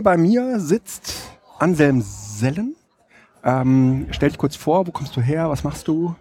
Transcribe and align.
Hier 0.00 0.04
bei 0.04 0.16
mir 0.16 0.58
sitzt 0.58 1.28
Anselm 1.58 2.00
Sellen. 2.00 2.74
Ähm, 3.44 4.06
stell 4.12 4.30
dich 4.30 4.38
kurz 4.38 4.56
vor, 4.56 4.86
wo 4.86 4.92
kommst 4.92 5.14
du 5.14 5.20
her, 5.20 5.50
was 5.50 5.62
machst 5.62 5.86
du, 5.88 6.14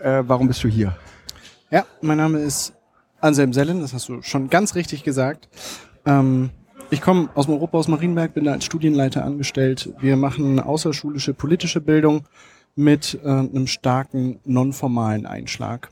äh, 0.00 0.22
warum 0.28 0.46
bist 0.46 0.62
du 0.62 0.68
hier? 0.68 0.96
Ja, 1.72 1.86
mein 2.02 2.18
Name 2.18 2.38
ist 2.38 2.72
Anselm 3.20 3.52
Sellen, 3.52 3.80
das 3.80 3.94
hast 3.94 4.08
du 4.08 4.22
schon 4.22 4.48
ganz 4.48 4.76
richtig 4.76 5.02
gesagt. 5.02 5.48
Ähm, 6.06 6.50
ich 6.90 7.00
komme 7.00 7.30
aus 7.34 7.46
dem 7.46 7.54
Europa 7.54 7.78
aus 7.78 7.88
Marienberg, 7.88 8.32
bin 8.32 8.44
da 8.44 8.52
als 8.52 8.64
Studienleiter 8.64 9.24
angestellt. 9.24 9.92
Wir 9.98 10.16
machen 10.16 10.60
außerschulische 10.60 11.34
politische 11.34 11.80
Bildung 11.80 12.28
mit 12.76 13.18
äh, 13.24 13.28
einem 13.28 13.66
starken 13.66 14.38
nonformalen 14.44 15.26
Einschlag. 15.26 15.88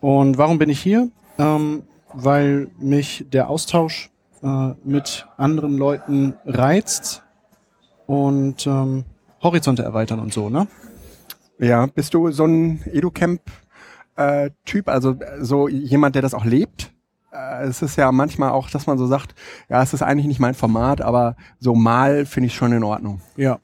Und 0.00 0.38
warum 0.38 0.60
bin 0.60 0.70
ich 0.70 0.80
hier? 0.80 1.08
Ähm, 1.40 1.82
weil 2.14 2.70
mich 2.78 3.26
der 3.32 3.50
Austausch 3.50 4.11
äh, 4.42 4.74
mit 4.84 5.26
anderen 5.36 5.76
Leuten 5.76 6.34
reizt 6.44 7.22
und 8.06 8.66
ähm, 8.66 9.04
Horizonte 9.42 9.82
erweitern 9.82 10.20
und 10.20 10.32
so, 10.32 10.50
ne? 10.50 10.68
Ja, 11.58 11.86
bist 11.86 12.14
du 12.14 12.30
so 12.30 12.44
ein 12.44 12.82
Educamp-Typ, 12.86 14.88
äh, 14.88 14.90
also 14.90 15.16
so 15.40 15.68
jemand, 15.68 16.14
der 16.14 16.22
das 16.22 16.34
auch 16.34 16.44
lebt? 16.44 16.92
Äh, 17.32 17.64
es 17.64 17.82
ist 17.82 17.96
ja 17.96 18.10
manchmal 18.12 18.50
auch, 18.50 18.70
dass 18.70 18.86
man 18.86 18.98
so 18.98 19.06
sagt, 19.06 19.34
ja, 19.68 19.82
es 19.82 19.94
ist 19.94 20.02
eigentlich 20.02 20.26
nicht 20.26 20.40
mein 20.40 20.54
Format, 20.54 21.00
aber 21.00 21.36
so 21.60 21.74
mal 21.74 22.26
finde 22.26 22.48
ich 22.48 22.54
schon 22.54 22.72
in 22.72 22.84
Ordnung. 22.84 23.20
Ja, 23.36 23.60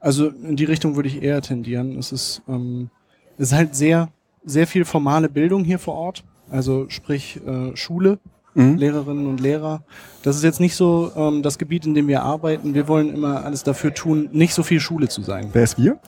also 0.00 0.28
in 0.28 0.56
die 0.56 0.64
Richtung 0.64 0.96
würde 0.96 1.08
ich 1.08 1.22
eher 1.22 1.42
tendieren. 1.42 1.98
Es 1.98 2.12
ist, 2.12 2.42
ähm, 2.48 2.90
es 3.36 3.48
ist 3.48 3.54
halt 3.54 3.74
sehr, 3.74 4.08
sehr 4.44 4.66
viel 4.66 4.84
formale 4.84 5.28
Bildung 5.28 5.64
hier 5.64 5.78
vor 5.78 5.94
Ort. 5.94 6.24
Also 6.50 6.88
sprich 6.88 7.40
äh, 7.46 7.76
Schule, 7.76 8.18
mhm. 8.58 8.76
Lehrerinnen 8.76 9.26
und 9.26 9.40
Lehrer. 9.40 9.82
Das 10.22 10.36
ist 10.36 10.42
jetzt 10.42 10.60
nicht 10.60 10.74
so 10.74 11.12
ähm, 11.16 11.42
das 11.42 11.58
Gebiet, 11.58 11.86
in 11.86 11.94
dem 11.94 12.08
wir 12.08 12.22
arbeiten. 12.22 12.74
Wir 12.74 12.88
wollen 12.88 13.14
immer 13.14 13.44
alles 13.44 13.62
dafür 13.62 13.94
tun, 13.94 14.28
nicht 14.32 14.54
so 14.54 14.62
viel 14.62 14.80
Schule 14.80 15.08
zu 15.08 15.22
sein. 15.22 15.50
Wer 15.52 15.64
ist 15.64 15.78
wir? 15.78 15.98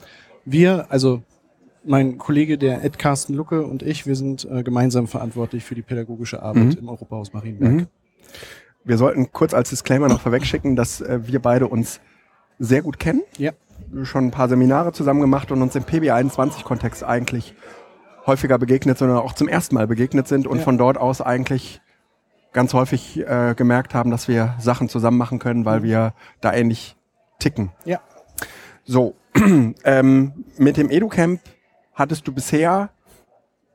Wir, 0.44 0.86
also 0.90 1.22
mein 1.84 2.18
Kollege, 2.18 2.58
der 2.58 2.84
Ed 2.84 2.98
Carsten 2.98 3.34
Lucke 3.34 3.64
und 3.64 3.82
ich, 3.82 4.06
wir 4.06 4.16
sind 4.16 4.46
äh, 4.50 4.62
gemeinsam 4.62 5.06
verantwortlich 5.06 5.64
für 5.64 5.74
die 5.74 5.82
pädagogische 5.82 6.42
Arbeit 6.42 6.64
mhm. 6.64 6.78
im 6.78 6.88
Europahaus 6.88 7.32
Marienberg. 7.32 7.72
Mhm. 7.72 7.86
Wir 8.84 8.98
sollten 8.98 9.32
kurz 9.32 9.54
als 9.54 9.70
Disclaimer 9.70 10.08
noch 10.08 10.20
vorwegschicken, 10.20 10.76
dass 10.76 11.00
äh, 11.00 11.20
wir 11.22 11.40
beide 11.40 11.68
uns 11.68 12.00
sehr 12.58 12.82
gut 12.82 12.98
kennen. 12.98 13.22
Ja. 13.38 13.52
Schon 14.02 14.26
ein 14.26 14.30
paar 14.30 14.48
Seminare 14.48 14.92
zusammen 14.92 15.20
gemacht 15.20 15.50
und 15.50 15.62
uns 15.62 15.74
im 15.74 15.84
PB21-Kontext 15.84 17.02
eigentlich 17.02 17.54
häufiger 18.26 18.58
begegnet, 18.58 18.98
sondern 18.98 19.18
auch 19.18 19.32
zum 19.32 19.48
ersten 19.48 19.74
Mal 19.74 19.86
begegnet 19.86 20.28
sind 20.28 20.46
und 20.46 20.58
ja. 20.58 20.64
von 20.64 20.76
dort 20.76 20.98
aus 20.98 21.20
eigentlich 21.20 21.80
ganz 22.52 22.74
häufig 22.74 23.18
äh, 23.20 23.54
gemerkt 23.56 23.94
haben, 23.94 24.10
dass 24.10 24.28
wir 24.28 24.54
Sachen 24.58 24.88
zusammen 24.88 25.18
machen 25.18 25.38
können, 25.38 25.64
weil 25.64 25.80
mhm. 25.80 25.84
wir 25.84 26.14
da 26.40 26.52
ähnlich 26.52 26.96
ticken. 27.38 27.70
Ja. 27.84 28.00
So, 28.84 29.14
ähm, 29.84 30.44
mit 30.56 30.76
dem 30.76 30.90
EduCamp 30.90 31.40
hattest 31.94 32.26
du 32.26 32.32
bisher 32.32 32.90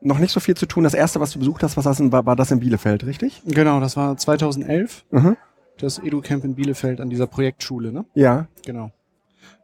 noch 0.00 0.18
nicht 0.18 0.32
so 0.32 0.40
viel 0.40 0.56
zu 0.56 0.66
tun. 0.66 0.84
Das 0.84 0.94
erste, 0.94 1.20
was 1.20 1.32
du 1.32 1.38
besucht 1.38 1.62
hast, 1.62 1.76
was 1.76 1.84
das 1.84 2.00
in, 2.00 2.12
war, 2.12 2.26
war 2.26 2.36
das 2.36 2.50
in 2.50 2.60
Bielefeld, 2.60 3.04
richtig? 3.06 3.42
Genau, 3.46 3.80
das 3.80 3.96
war 3.96 4.16
2011. 4.16 5.04
Mhm. 5.10 5.36
Das 5.78 5.98
EduCamp 5.98 6.44
in 6.44 6.54
Bielefeld 6.54 7.00
an 7.00 7.10
dieser 7.10 7.26
Projektschule, 7.26 7.92
ne? 7.92 8.04
Ja. 8.14 8.46
Genau. 8.64 8.92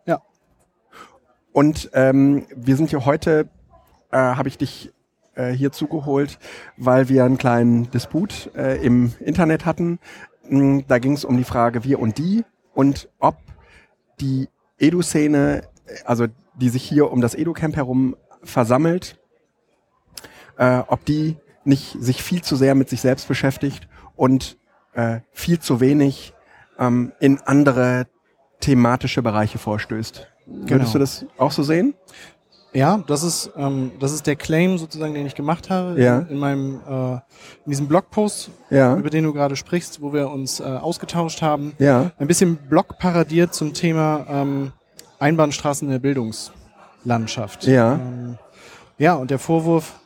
Ja. 0.06 0.22
Und 1.52 1.90
ähm, 1.94 2.46
wir 2.54 2.76
sind 2.76 2.90
hier 2.90 3.04
heute, 3.04 3.48
äh, 4.10 4.16
habe 4.16 4.48
ich 4.48 4.58
dich 4.58 4.92
äh, 5.34 5.52
hier 5.52 5.72
zugeholt, 5.72 6.38
weil 6.76 7.08
wir 7.08 7.24
einen 7.24 7.38
kleinen 7.38 7.90
Disput 7.90 8.50
äh, 8.54 8.76
im 8.84 9.12
Internet 9.20 9.66
hatten. 9.66 9.98
Hm, 10.48 10.84
da 10.88 10.98
ging 10.98 11.12
es 11.12 11.24
um 11.24 11.36
die 11.36 11.44
Frage 11.44 11.84
wir 11.84 12.00
und 12.00 12.18
die 12.18 12.44
und 12.74 13.08
ob 13.18 13.36
die 14.20 14.48
Edu-Szene, 14.78 15.62
also 16.04 16.26
die 16.54 16.68
sich 16.68 16.82
hier 16.82 17.10
um 17.10 17.20
das 17.20 17.34
Edu-Camp 17.34 17.76
herum 17.76 18.16
versammelt, 18.42 19.18
äh, 20.58 20.82
ob 20.86 21.04
die 21.04 21.36
nicht 21.64 21.96
sich 22.00 22.22
viel 22.22 22.42
zu 22.42 22.56
sehr 22.56 22.74
mit 22.74 22.88
sich 22.88 23.00
selbst 23.00 23.28
beschäftigt 23.28 23.88
und 24.16 24.56
äh, 24.94 25.20
viel 25.32 25.60
zu 25.60 25.80
wenig 25.80 26.34
ähm, 26.78 27.12
in 27.20 27.40
andere 27.40 28.06
thematische 28.60 29.22
Bereiche 29.22 29.58
vorstößt. 29.58 30.28
Genau. 30.46 30.70
Würdest 30.70 30.94
du 30.94 30.98
das 30.98 31.26
auch 31.38 31.52
so 31.52 31.62
sehen? 31.62 31.94
Ja, 32.74 33.02
das 33.06 33.22
ist, 33.22 33.50
ähm, 33.56 33.92
das 34.00 34.12
ist 34.12 34.26
der 34.26 34.36
Claim 34.36 34.78
sozusagen, 34.78 35.12
den 35.12 35.26
ich 35.26 35.34
gemacht 35.34 35.68
habe 35.68 36.00
ja. 36.00 36.20
in, 36.20 36.28
in 36.28 36.38
meinem 36.38 36.80
äh, 36.88 37.12
in 37.64 37.70
diesem 37.70 37.86
Blogpost, 37.86 38.50
ja. 38.70 38.96
über 38.96 39.10
den 39.10 39.24
du 39.24 39.32
gerade 39.32 39.56
sprichst, 39.56 40.00
wo 40.00 40.12
wir 40.12 40.30
uns 40.30 40.60
äh, 40.60 40.64
ausgetauscht 40.64 41.42
haben. 41.42 41.74
Ja. 41.78 42.12
Ein 42.18 42.26
bisschen 42.26 42.56
Blog 42.56 42.98
paradiert 42.98 43.52
zum 43.54 43.74
Thema 43.74 44.24
ähm, 44.28 44.72
Einbahnstraßen 45.18 45.86
in 45.86 45.92
der 45.92 45.98
Bildungslandschaft. 45.98 47.64
Ja. 47.64 47.94
Ähm, 47.94 48.38
ja, 48.96 49.14
und 49.14 49.30
der 49.30 49.38
Vorwurf, 49.38 50.00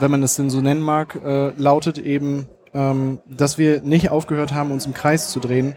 wenn 0.00 0.10
man 0.10 0.22
es 0.24 0.34
denn 0.34 0.50
so 0.50 0.60
nennen 0.60 0.82
mag, 0.82 1.16
äh, 1.24 1.50
lautet 1.56 1.98
eben, 1.98 2.48
ähm, 2.72 3.20
dass 3.28 3.56
wir 3.56 3.82
nicht 3.82 4.10
aufgehört 4.10 4.52
haben, 4.52 4.72
uns 4.72 4.84
im 4.86 4.94
Kreis 4.94 5.30
zu 5.30 5.38
drehen 5.38 5.74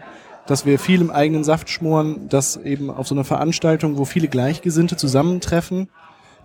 dass 0.48 0.64
wir 0.64 0.78
viel 0.78 1.02
im 1.02 1.10
eigenen 1.10 1.44
Saft 1.44 1.68
schmoren, 1.68 2.30
dass 2.30 2.56
eben 2.56 2.90
auf 2.90 3.06
so 3.06 3.14
einer 3.14 3.24
Veranstaltung, 3.24 3.98
wo 3.98 4.06
viele 4.06 4.28
Gleichgesinnte 4.28 4.96
zusammentreffen, 4.96 5.90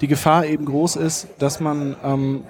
die 0.04 0.08
Gefahr 0.10 0.46
eben 0.46 0.66
groß 0.66 0.98
ist, 0.98 1.30
dass 1.40 1.62
man 1.62 1.96
ähm, 2.04 2.44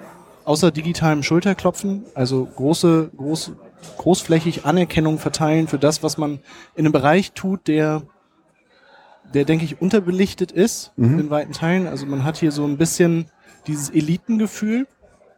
außer 0.44 0.72
digitalem 0.72 1.22
Schulterklopfen, 1.22 2.02
also 2.12 2.46
große, 2.46 3.12
groß, 3.16 3.52
großflächig 3.96 4.64
Anerkennung 4.64 5.20
verteilen 5.20 5.68
für 5.68 5.78
das, 5.78 6.02
was 6.02 6.18
man 6.18 6.40
in 6.74 6.84
einem 6.84 6.90
Bereich 6.90 7.30
tut, 7.30 7.68
der, 7.68 8.02
der 9.32 9.44
denke 9.44 9.64
ich, 9.64 9.80
unterbelichtet 9.80 10.50
ist 10.50 10.90
mhm. 10.96 11.20
in 11.20 11.30
weiten 11.30 11.52
Teilen. 11.52 11.86
Also 11.86 12.06
man 12.06 12.24
hat 12.24 12.38
hier 12.38 12.50
so 12.50 12.64
ein 12.64 12.76
bisschen 12.76 13.26
dieses 13.68 13.88
Elitengefühl, 13.90 14.88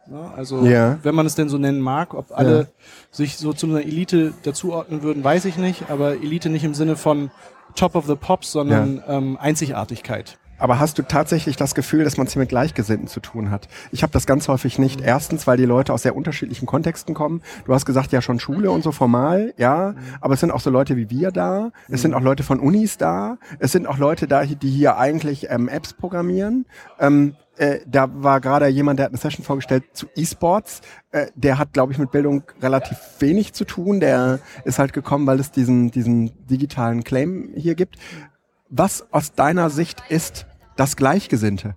Ne? 0.09 0.31
Also 0.35 0.65
ja. 0.65 0.97
wenn 1.03 1.13
man 1.13 1.25
es 1.25 1.35
denn 1.35 1.49
so 1.49 1.57
nennen 1.57 1.81
mag, 1.81 2.13
ob 2.13 2.31
alle 2.31 2.59
ja. 2.59 2.65
sich 3.11 3.35
so 3.37 3.51
zu 3.51 3.67
einer 3.67 3.81
Elite 3.81 4.33
dazuordnen 4.43 5.03
würden, 5.03 5.21
weiß 5.21 5.45
ich 5.45 5.57
nicht, 5.57 5.91
aber 5.91 6.13
Elite 6.13 6.49
nicht 6.49 6.63
im 6.63 6.73
Sinne 6.73 6.95
von 6.95 7.29
Top 7.75 7.93
of 7.93 8.07
the 8.07 8.15
Pops, 8.15 8.53
sondern 8.53 9.03
ja. 9.05 9.17
ähm, 9.17 9.37
Einzigartigkeit. 9.37 10.39
Aber 10.57 10.79
hast 10.79 10.97
du 10.97 11.03
tatsächlich 11.03 11.55
das 11.55 11.75
Gefühl, 11.75 12.03
dass 12.03 12.17
man 12.17 12.27
es 12.27 12.33
hier 12.33 12.39
mit 12.39 12.49
Gleichgesinnten 12.49 13.07
zu 13.07 13.19
tun 13.19 13.51
hat? 13.51 13.67
Ich 13.91 14.03
habe 14.03 14.13
das 14.13 14.25
ganz 14.25 14.47
häufig 14.47 14.79
nicht. 14.79 14.99
Mhm. 14.99 15.05
Erstens, 15.05 15.47
weil 15.47 15.57
die 15.57 15.65
Leute 15.65 15.93
aus 15.93 16.03
sehr 16.03 16.15
unterschiedlichen 16.15 16.65
Kontexten 16.65 17.13
kommen. 17.13 17.41
Du 17.65 17.73
hast 17.73 17.85
gesagt, 17.85 18.11
ja 18.11 18.21
schon 18.21 18.39
Schule 18.39 18.71
und 18.71 18.83
so 18.83 18.91
formal, 18.91 19.53
ja. 19.57 19.91
Mhm. 19.91 19.97
Aber 20.21 20.33
es 20.33 20.39
sind 20.39 20.51
auch 20.51 20.61
so 20.61 20.69
Leute 20.69 20.95
wie 20.95 21.09
wir 21.09 21.31
da. 21.31 21.71
Es 21.85 21.91
mhm. 21.91 21.97
sind 21.97 22.13
auch 22.13 22.21
Leute 22.21 22.43
von 22.43 22.59
Unis 22.59 22.97
da. 22.97 23.37
Es 23.59 23.71
sind 23.71 23.87
auch 23.87 23.97
Leute 23.97 24.27
da, 24.27 24.45
die 24.45 24.69
hier 24.69 24.97
eigentlich 24.97 25.47
ähm, 25.49 25.67
Apps 25.67 25.93
programmieren. 25.93 26.65
Ähm, 26.99 27.35
äh, 27.57 27.79
da 27.87 28.07
war 28.13 28.39
gerade 28.39 28.67
jemand, 28.67 28.99
der 28.99 29.05
hat 29.05 29.11
eine 29.11 29.17
Session 29.17 29.43
vorgestellt 29.43 29.83
zu 29.93 30.07
E-Sports. 30.15 30.81
Äh, 31.11 31.27
der 31.35 31.57
hat, 31.57 31.73
glaube 31.73 31.91
ich, 31.91 31.97
mit 31.97 32.11
Bildung 32.11 32.43
relativ 32.61 32.97
wenig 33.19 33.53
zu 33.53 33.65
tun. 33.65 33.99
Der 33.99 34.39
ist 34.63 34.79
halt 34.79 34.93
gekommen, 34.93 35.25
weil 35.25 35.39
es 35.39 35.51
diesen, 35.51 35.89
diesen 35.91 36.47
digitalen 36.47 37.03
Claim 37.03 37.51
hier 37.55 37.75
gibt. 37.75 37.97
Was 38.69 39.11
aus 39.11 39.33
deiner 39.33 39.69
Sicht 39.69 40.03
ist 40.09 40.45
das 40.75 40.95
Gleichgesinnte? 40.95 41.75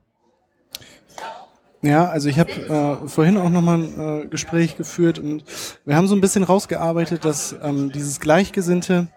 Ja, 1.83 2.09
also 2.09 2.29
ich 2.29 2.39
habe 2.39 2.51
äh, 2.51 3.09
vorhin 3.09 3.39
auch 3.39 3.49
nochmal 3.49 3.79
ein 3.79 4.25
äh, 4.25 4.27
Gespräch 4.27 4.77
geführt 4.77 5.19
und 5.19 5.45
wir 5.87 5.97
haben 5.97 6.09
so 6.09 6.15
ein 6.15 6.21
bisschen 6.21 6.43
rausgearbeitet, 6.43 7.25
dass 7.25 7.57
ähm, 7.63 7.91
dieses 7.91 8.21
Gleichgesinnte 8.21 9.09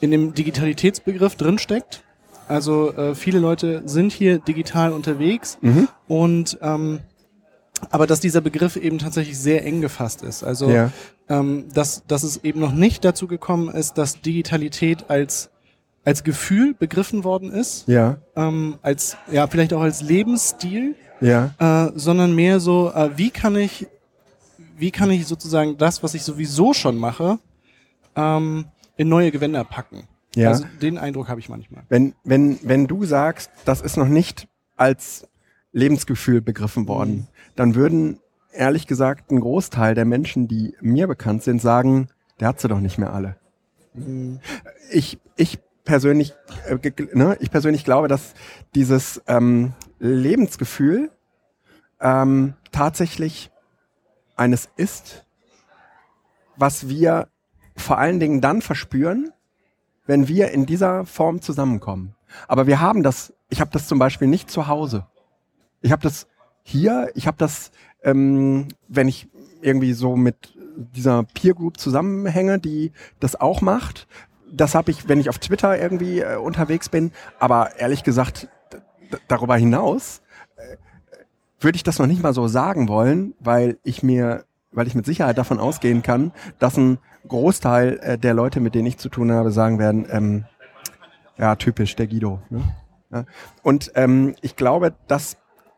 in 0.00 0.10
dem 0.10 0.32
Digitalitätsbegriff 0.32 1.36
drinsteckt. 1.36 2.02
Also 2.48 2.92
äh, 2.94 3.14
viele 3.14 3.38
Leute 3.38 3.82
sind 3.84 4.12
hier 4.12 4.38
digital 4.38 4.92
unterwegs 4.92 5.58
mhm. 5.60 5.88
und 6.08 6.58
ähm, 6.62 7.00
aber 7.90 8.06
dass 8.06 8.20
dieser 8.20 8.40
Begriff 8.40 8.76
eben 8.76 8.98
tatsächlich 8.98 9.38
sehr 9.38 9.64
eng 9.66 9.82
gefasst 9.82 10.22
ist. 10.22 10.42
Also 10.42 10.70
ja. 10.70 10.90
ähm, 11.28 11.66
dass, 11.74 12.06
dass 12.06 12.22
es 12.22 12.42
eben 12.44 12.60
noch 12.60 12.72
nicht 12.72 13.04
dazu 13.04 13.26
gekommen 13.26 13.68
ist, 13.68 13.98
dass 13.98 14.22
Digitalität 14.22 15.10
als 15.10 15.50
als 16.06 16.22
Gefühl 16.22 16.72
begriffen 16.72 17.24
worden 17.24 17.50
ist, 17.50 17.88
ja. 17.88 18.18
ähm, 18.36 18.78
als 18.80 19.16
ja 19.30 19.48
vielleicht 19.48 19.74
auch 19.74 19.80
als 19.80 20.02
Lebensstil, 20.02 20.94
ja. 21.20 21.50
äh, 21.58 21.90
sondern 21.96 22.32
mehr 22.32 22.60
so, 22.60 22.92
äh, 22.94 23.10
wie 23.18 23.30
kann 23.30 23.56
ich, 23.56 23.88
wie 24.78 24.92
kann 24.92 25.10
ich 25.10 25.26
sozusagen 25.26 25.76
das, 25.78 26.04
was 26.04 26.14
ich 26.14 26.22
sowieso 26.22 26.72
schon 26.72 26.96
mache, 26.96 27.40
ähm, 28.14 28.66
in 28.96 29.08
neue 29.08 29.32
Gewänder 29.32 29.64
packen. 29.64 30.06
Ja. 30.36 30.50
Also 30.50 30.64
den 30.80 30.96
Eindruck 30.96 31.28
habe 31.28 31.40
ich 31.40 31.48
manchmal. 31.48 31.82
Wenn, 31.88 32.14
wenn, 32.22 32.60
wenn 32.62 32.86
du 32.86 33.04
sagst, 33.04 33.50
das 33.64 33.80
ist 33.80 33.96
noch 33.96 34.08
nicht 34.08 34.46
als 34.76 35.26
Lebensgefühl 35.72 36.40
begriffen 36.40 36.86
worden, 36.86 37.14
mhm. 37.14 37.26
dann 37.56 37.74
würden 37.74 38.20
ehrlich 38.52 38.86
gesagt 38.86 39.32
ein 39.32 39.40
Großteil 39.40 39.96
der 39.96 40.04
Menschen, 40.04 40.46
die 40.46 40.76
mir 40.80 41.08
bekannt 41.08 41.42
sind, 41.42 41.60
sagen, 41.60 42.10
der 42.38 42.46
hat 42.46 42.60
sie 42.60 42.68
doch 42.68 42.80
nicht 42.80 42.96
mehr 42.96 43.12
alle. 43.12 43.36
Mhm. 43.94 44.38
Ich, 44.92 45.18
ich 45.36 45.58
persönlich, 45.86 46.34
äh, 46.66 46.78
ne, 47.14 47.38
ich 47.40 47.50
persönlich 47.50 47.84
glaube, 47.84 48.08
dass 48.08 48.34
dieses 48.74 49.22
ähm, 49.26 49.72
Lebensgefühl 49.98 51.10
ähm, 52.00 52.52
tatsächlich 52.72 53.50
eines 54.36 54.68
ist, 54.76 55.24
was 56.56 56.90
wir 56.90 57.28
vor 57.74 57.98
allen 57.98 58.20
Dingen 58.20 58.42
dann 58.42 58.60
verspüren, 58.60 59.32
wenn 60.06 60.28
wir 60.28 60.50
in 60.50 60.66
dieser 60.66 61.06
Form 61.06 61.40
zusammenkommen. 61.40 62.14
Aber 62.48 62.66
wir 62.66 62.80
haben 62.80 63.02
das, 63.02 63.32
ich 63.48 63.60
habe 63.60 63.70
das 63.70 63.88
zum 63.88 63.98
Beispiel 63.98 64.28
nicht 64.28 64.50
zu 64.50 64.66
Hause. 64.66 65.06
Ich 65.80 65.92
habe 65.92 66.02
das 66.02 66.26
hier, 66.62 67.10
ich 67.14 67.26
habe 67.26 67.38
das, 67.38 67.70
ähm, 68.02 68.68
wenn 68.88 69.08
ich 69.08 69.28
irgendwie 69.62 69.92
so 69.92 70.16
mit 70.16 70.54
dieser 70.76 71.22
Peer 71.22 71.54
Group 71.54 71.78
zusammenhänge, 71.78 72.58
die 72.58 72.92
das 73.20 73.36
auch 73.36 73.60
macht. 73.60 74.06
Das 74.50 74.74
habe 74.74 74.90
ich, 74.90 75.08
wenn 75.08 75.20
ich 75.20 75.28
auf 75.28 75.38
Twitter 75.38 75.78
irgendwie 75.80 76.20
äh, 76.20 76.36
unterwegs 76.36 76.88
bin. 76.88 77.12
Aber 77.38 77.76
ehrlich 77.78 78.04
gesagt, 78.04 78.48
darüber 79.28 79.56
hinaus 79.56 80.22
äh, 80.56 80.76
würde 81.60 81.76
ich 81.76 81.82
das 81.82 81.98
noch 81.98 82.06
nicht 82.06 82.22
mal 82.22 82.34
so 82.34 82.48
sagen 82.48 82.88
wollen, 82.88 83.34
weil 83.40 83.78
ich 83.82 84.02
mir, 84.02 84.44
weil 84.72 84.86
ich 84.86 84.94
mit 84.94 85.06
Sicherheit 85.06 85.38
davon 85.38 85.58
ausgehen 85.58 86.02
kann, 86.02 86.32
dass 86.58 86.76
ein 86.76 86.98
Großteil 87.28 87.98
äh, 88.00 88.18
der 88.18 88.34
Leute, 88.34 88.60
mit 88.60 88.74
denen 88.74 88.86
ich 88.86 88.98
zu 88.98 89.08
tun 89.08 89.32
habe, 89.32 89.50
sagen 89.50 89.78
werden, 89.78 90.06
ähm, 90.10 90.44
ja, 91.38 91.56
typisch, 91.56 91.96
der 91.96 92.06
Guido. 92.06 92.40
Ne? 92.50 92.62
Ja. 93.12 93.24
Und 93.62 93.92
ähm, 93.94 94.34
ich 94.40 94.56
glaube, 94.56 94.94
dass 95.06 95.36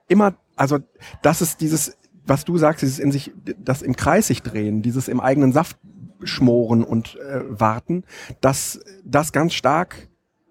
immer, 0.09 0.35
also 0.57 0.79
das 1.23 1.43
ist 1.43 1.61
dieses, 1.61 1.97
was 2.27 2.45
du 2.45 2.59
sagst, 2.59 2.83
dieses 2.83 2.99
in 2.99 3.11
sich, 3.11 3.33
das 3.59 3.83
im 3.83 3.97
Kreis 3.97 4.29
sich 4.29 4.43
drehen, 4.43 4.83
dieses 4.83 5.09
im 5.09 5.21
eigenen 5.21 5.53
Saft 5.53 5.79
schmoren 6.23 6.85
und 6.85 7.17
äh, 7.17 7.41
warten, 7.49 8.05
dass 8.41 8.81
das 9.05 9.33
ganz 9.33 9.55
stark 9.55 10.09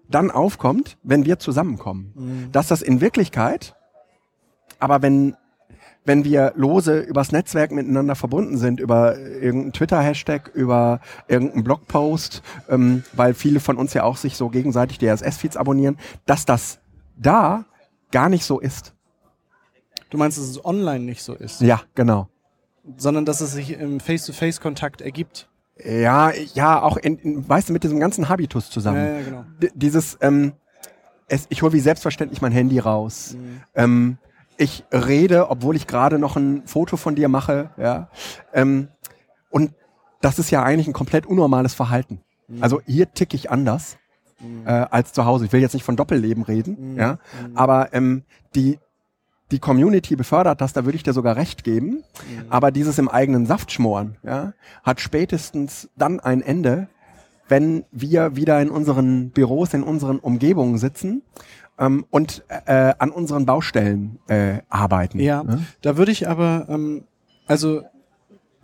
dann 0.08 0.30
aufkommt, 0.30 0.96
wenn 1.02 1.26
wir 1.26 1.38
zusammenkommen. 1.38 2.12
Mhm. 2.14 2.52
Dass 2.52 2.68
das 2.68 2.82
in 2.82 3.00
Wirklichkeit, 3.00 3.76
aber 4.78 5.02
wenn 5.02 5.36
wenn 6.08 6.24
wir 6.24 6.54
lose 6.56 7.00
übers 7.00 7.32
Netzwerk 7.32 7.70
miteinander 7.70 8.14
verbunden 8.14 8.56
sind, 8.56 8.80
über 8.80 9.18
irgendeinen 9.18 9.74
Twitter-Hashtag, 9.74 10.50
über 10.54 11.00
irgendeinen 11.28 11.64
Blogpost, 11.64 12.42
ähm, 12.70 13.04
weil 13.12 13.34
viele 13.34 13.60
von 13.60 13.76
uns 13.76 13.92
ja 13.92 14.04
auch 14.04 14.16
sich 14.16 14.36
so 14.36 14.48
gegenseitig 14.48 14.96
die 14.98 15.06
RSS-Feeds 15.06 15.58
abonnieren, 15.58 15.98
dass 16.24 16.46
das 16.46 16.80
da 17.16 17.66
gar 18.10 18.30
nicht 18.30 18.44
so 18.44 18.58
ist. 18.58 18.94
Du 20.08 20.16
meinst, 20.16 20.38
dass 20.38 20.46
es 20.46 20.64
online 20.64 21.04
nicht 21.04 21.22
so 21.22 21.34
ist? 21.34 21.60
Ja, 21.60 21.82
genau. 21.94 22.28
Sondern 22.96 23.26
dass 23.26 23.42
es 23.42 23.52
sich 23.52 23.72
im 23.72 24.00
Face-to-Face-Kontakt 24.00 25.02
ergibt. 25.02 25.50
Ja, 25.84 26.32
ja, 26.54 26.82
auch 26.82 26.96
in, 26.96 27.18
in, 27.18 27.48
weißt 27.48 27.68
du, 27.68 27.72
mit 27.72 27.84
diesem 27.84 28.00
ganzen 28.00 28.28
Habitus 28.28 28.70
zusammen. 28.70 29.04
Ja, 29.04 29.18
ja 29.18 29.22
genau. 29.22 29.44
D 29.62 29.70
dieses, 29.74 30.18
ähm, 30.20 30.52
es, 31.28 31.46
ich 31.50 31.62
hole 31.62 31.72
wie 31.72 31.80
selbstverständlich 31.80 32.42
mein 32.42 32.52
Handy 32.52 32.78
raus. 32.78 33.34
Mhm. 33.34 33.60
Ähm, 33.74 34.18
ich 34.56 34.84
rede, 34.92 35.50
obwohl 35.50 35.76
ich 35.76 35.86
gerade 35.86 36.18
noch 36.18 36.36
ein 36.36 36.66
Foto 36.66 36.96
von 36.96 37.14
dir 37.14 37.28
mache, 37.28 37.70
ja. 37.76 38.08
Ähm, 38.52 38.88
und 39.50 39.72
das 40.20 40.38
ist 40.38 40.50
ja 40.50 40.62
eigentlich 40.62 40.88
ein 40.88 40.92
komplett 40.92 41.26
unnormales 41.26 41.74
Verhalten. 41.74 42.20
Mhm. 42.48 42.62
Also 42.62 42.80
hier 42.84 43.12
ticke 43.12 43.36
ich 43.36 43.50
anders 43.50 43.98
mhm. 44.40 44.66
äh, 44.66 44.70
als 44.90 45.12
zu 45.12 45.24
Hause. 45.24 45.44
Ich 45.44 45.52
will 45.52 45.60
jetzt 45.60 45.74
nicht 45.74 45.84
von 45.84 45.96
Doppelleben 45.96 46.42
reden, 46.42 46.92
mhm. 46.92 46.98
ja. 46.98 47.12
Mhm. 47.12 47.56
Aber 47.56 47.94
ähm, 47.94 48.24
die 48.54 48.80
die 49.50 49.58
Community 49.58 50.16
befördert 50.16 50.60
das, 50.60 50.72
da 50.72 50.84
würde 50.84 50.96
ich 50.96 51.02
dir 51.02 51.12
sogar 51.12 51.36
recht 51.36 51.64
geben. 51.64 51.86
Mhm. 51.86 52.02
Aber 52.50 52.70
dieses 52.70 52.98
im 52.98 53.08
eigenen 53.08 53.46
Saft 53.46 53.72
schmoren, 53.72 54.16
ja, 54.22 54.52
hat 54.82 55.00
spätestens 55.00 55.88
dann 55.96 56.20
ein 56.20 56.42
Ende, 56.42 56.88
wenn 57.48 57.84
wir 57.90 58.36
wieder 58.36 58.60
in 58.60 58.70
unseren 58.70 59.30
Büros, 59.30 59.72
in 59.72 59.82
unseren 59.82 60.18
Umgebungen 60.18 60.78
sitzen 60.78 61.22
ähm, 61.78 62.04
und 62.10 62.44
äh, 62.66 62.94
an 62.98 63.10
unseren 63.10 63.46
Baustellen 63.46 64.18
äh, 64.28 64.58
arbeiten. 64.68 65.18
Ja, 65.18 65.42
ne? 65.42 65.64
da 65.80 65.96
würde 65.96 66.12
ich 66.12 66.28
aber, 66.28 66.66
ähm, 66.68 67.04
also 67.46 67.82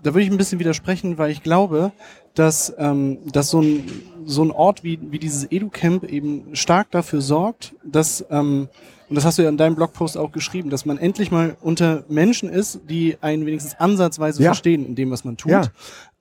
da 0.02 0.12
würde 0.12 0.22
ich 0.22 0.30
ein 0.30 0.36
bisschen 0.36 0.58
widersprechen, 0.58 1.16
weil 1.16 1.30
ich 1.30 1.42
glaube, 1.42 1.92
dass, 2.34 2.74
ähm, 2.78 3.18
dass 3.32 3.48
so, 3.48 3.62
ein, 3.62 3.84
so 4.26 4.44
ein 4.44 4.50
Ort 4.50 4.84
wie, 4.84 4.98
wie 5.10 5.18
dieses 5.18 5.50
EduCamp 5.50 6.04
eben 6.04 6.54
stark 6.54 6.90
dafür 6.90 7.22
sorgt, 7.22 7.74
dass, 7.84 8.24
ähm, 8.30 8.68
und 9.08 9.16
das 9.16 9.24
hast 9.24 9.38
du 9.38 9.42
ja 9.42 9.48
in 9.48 9.56
deinem 9.56 9.74
Blogpost 9.76 10.16
auch 10.16 10.32
geschrieben, 10.32 10.70
dass 10.70 10.86
man 10.86 10.98
endlich 10.98 11.30
mal 11.30 11.56
unter 11.60 12.04
Menschen 12.08 12.48
ist, 12.48 12.80
die 12.88 13.16
einen 13.20 13.46
wenigstens 13.46 13.74
ansatzweise 13.78 14.42
ja. 14.42 14.48
verstehen 14.48 14.86
in 14.86 14.94
dem, 14.94 15.10
was 15.10 15.24
man 15.24 15.36
tut. 15.36 15.52
Ja. 15.52 15.62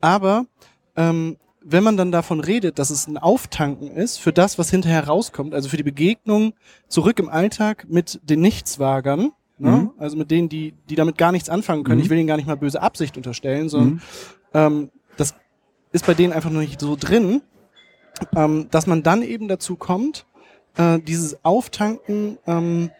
Aber 0.02 0.46
ähm, 0.96 1.38
wenn 1.64 1.84
man 1.84 1.98
dann 1.98 2.12
davon 2.12 2.40
redet, 2.40 2.78
dass 2.78 2.90
es 2.90 3.08
ein 3.08 3.18
Auftanken 3.18 3.90
ist 3.92 4.18
für 4.18 4.34
das, 4.34 4.60
was 4.60 4.70
hinterher 4.70 5.08
rauskommt, 5.08 5.54
also 5.54 5.70
für 5.70 5.78
die 5.78 5.84
Begegnung 5.84 6.54
zurück 6.88 7.20
im 7.20 7.30
Alltag 7.30 7.86
mit 7.90 8.20
den 8.24 8.42
Nichtswagern, 8.42 9.32
ne? 9.58 9.72
mhm. 9.72 9.92
also 9.98 10.18
mit 10.18 10.30
denen, 10.30 10.50
die, 10.50 10.74
die 10.90 10.96
damit 10.96 11.18
gar 11.18 11.32
nichts 11.32 11.50
anfangen 11.50 11.84
können. 11.84 12.00
Mhm. 12.00 12.04
Ich 12.04 12.10
will 12.10 12.18
ihnen 12.18 12.28
gar 12.28 12.38
nicht 12.38 12.48
mal 12.48 12.58
böse 12.58 12.82
Absicht 12.82 13.16
unterstellen, 13.16 13.70
sondern 13.70 13.94
mhm. 13.94 14.02
ähm, 14.54 14.90
das 15.16 15.36
ist 15.92 16.06
bei 16.06 16.14
denen 16.14 16.34
einfach 16.34 16.50
noch 16.50 16.60
nicht 16.60 16.82
so 16.82 16.98
drin, 17.00 17.42
ähm, 18.36 18.68
dass 18.70 18.88
man 18.88 19.04
dann 19.04 19.22
eben 19.22 19.48
dazu 19.48 19.76
kommt, 19.76 20.26
äh, 20.78 21.00
dieses 21.00 21.44
Auftanken, 21.44 22.38
ähm, 22.48 22.92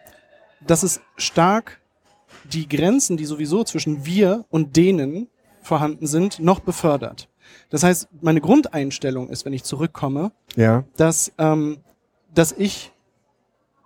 dass 0.66 0.82
es 0.82 1.00
stark 1.16 1.80
die 2.52 2.68
Grenzen, 2.68 3.16
die 3.16 3.24
sowieso 3.24 3.64
zwischen 3.64 4.04
wir 4.04 4.44
und 4.50 4.76
denen 4.76 5.28
vorhanden 5.62 6.06
sind, 6.06 6.40
noch 6.40 6.60
befördert. 6.60 7.28
Das 7.70 7.82
heißt, 7.82 8.08
meine 8.20 8.40
Grundeinstellung 8.40 9.28
ist, 9.28 9.44
wenn 9.44 9.52
ich 9.52 9.64
zurückkomme, 9.64 10.32
ja. 10.56 10.84
dass, 10.96 11.32
ähm, 11.38 11.78
dass 12.34 12.52
ich 12.52 12.92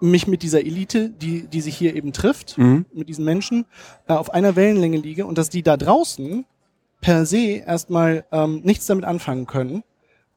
mich 0.00 0.26
mit 0.26 0.43
dieser 0.43 0.61
Elite, 0.61 1.11
die, 1.11 1.46
die 1.46 1.61
sich 1.61 1.76
hier 1.76 1.96
eben 1.96 2.12
trifft, 2.12 2.56
mhm. 2.58 2.87
mit 2.93 3.08
diesen 3.08 3.25
Menschen, 3.25 3.64
äh, 4.06 4.12
auf 4.12 4.32
einer 4.32 4.56
Wellenlänge 4.56 4.99
liege 4.99 5.26
und 5.26 5.38
dass 5.38 5.50
die 5.50 5.62
da 5.62 5.76
draußen 5.76 6.44
per 7.00 7.26
se 7.26 7.62
erstmal 7.67 8.25
ähm, 8.32 8.61
nichts 8.64 8.87
damit 8.87 9.05
anfangen 9.05 9.46
können. 9.46 9.82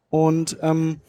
Und 0.09 0.57
ähm, 0.61 1.01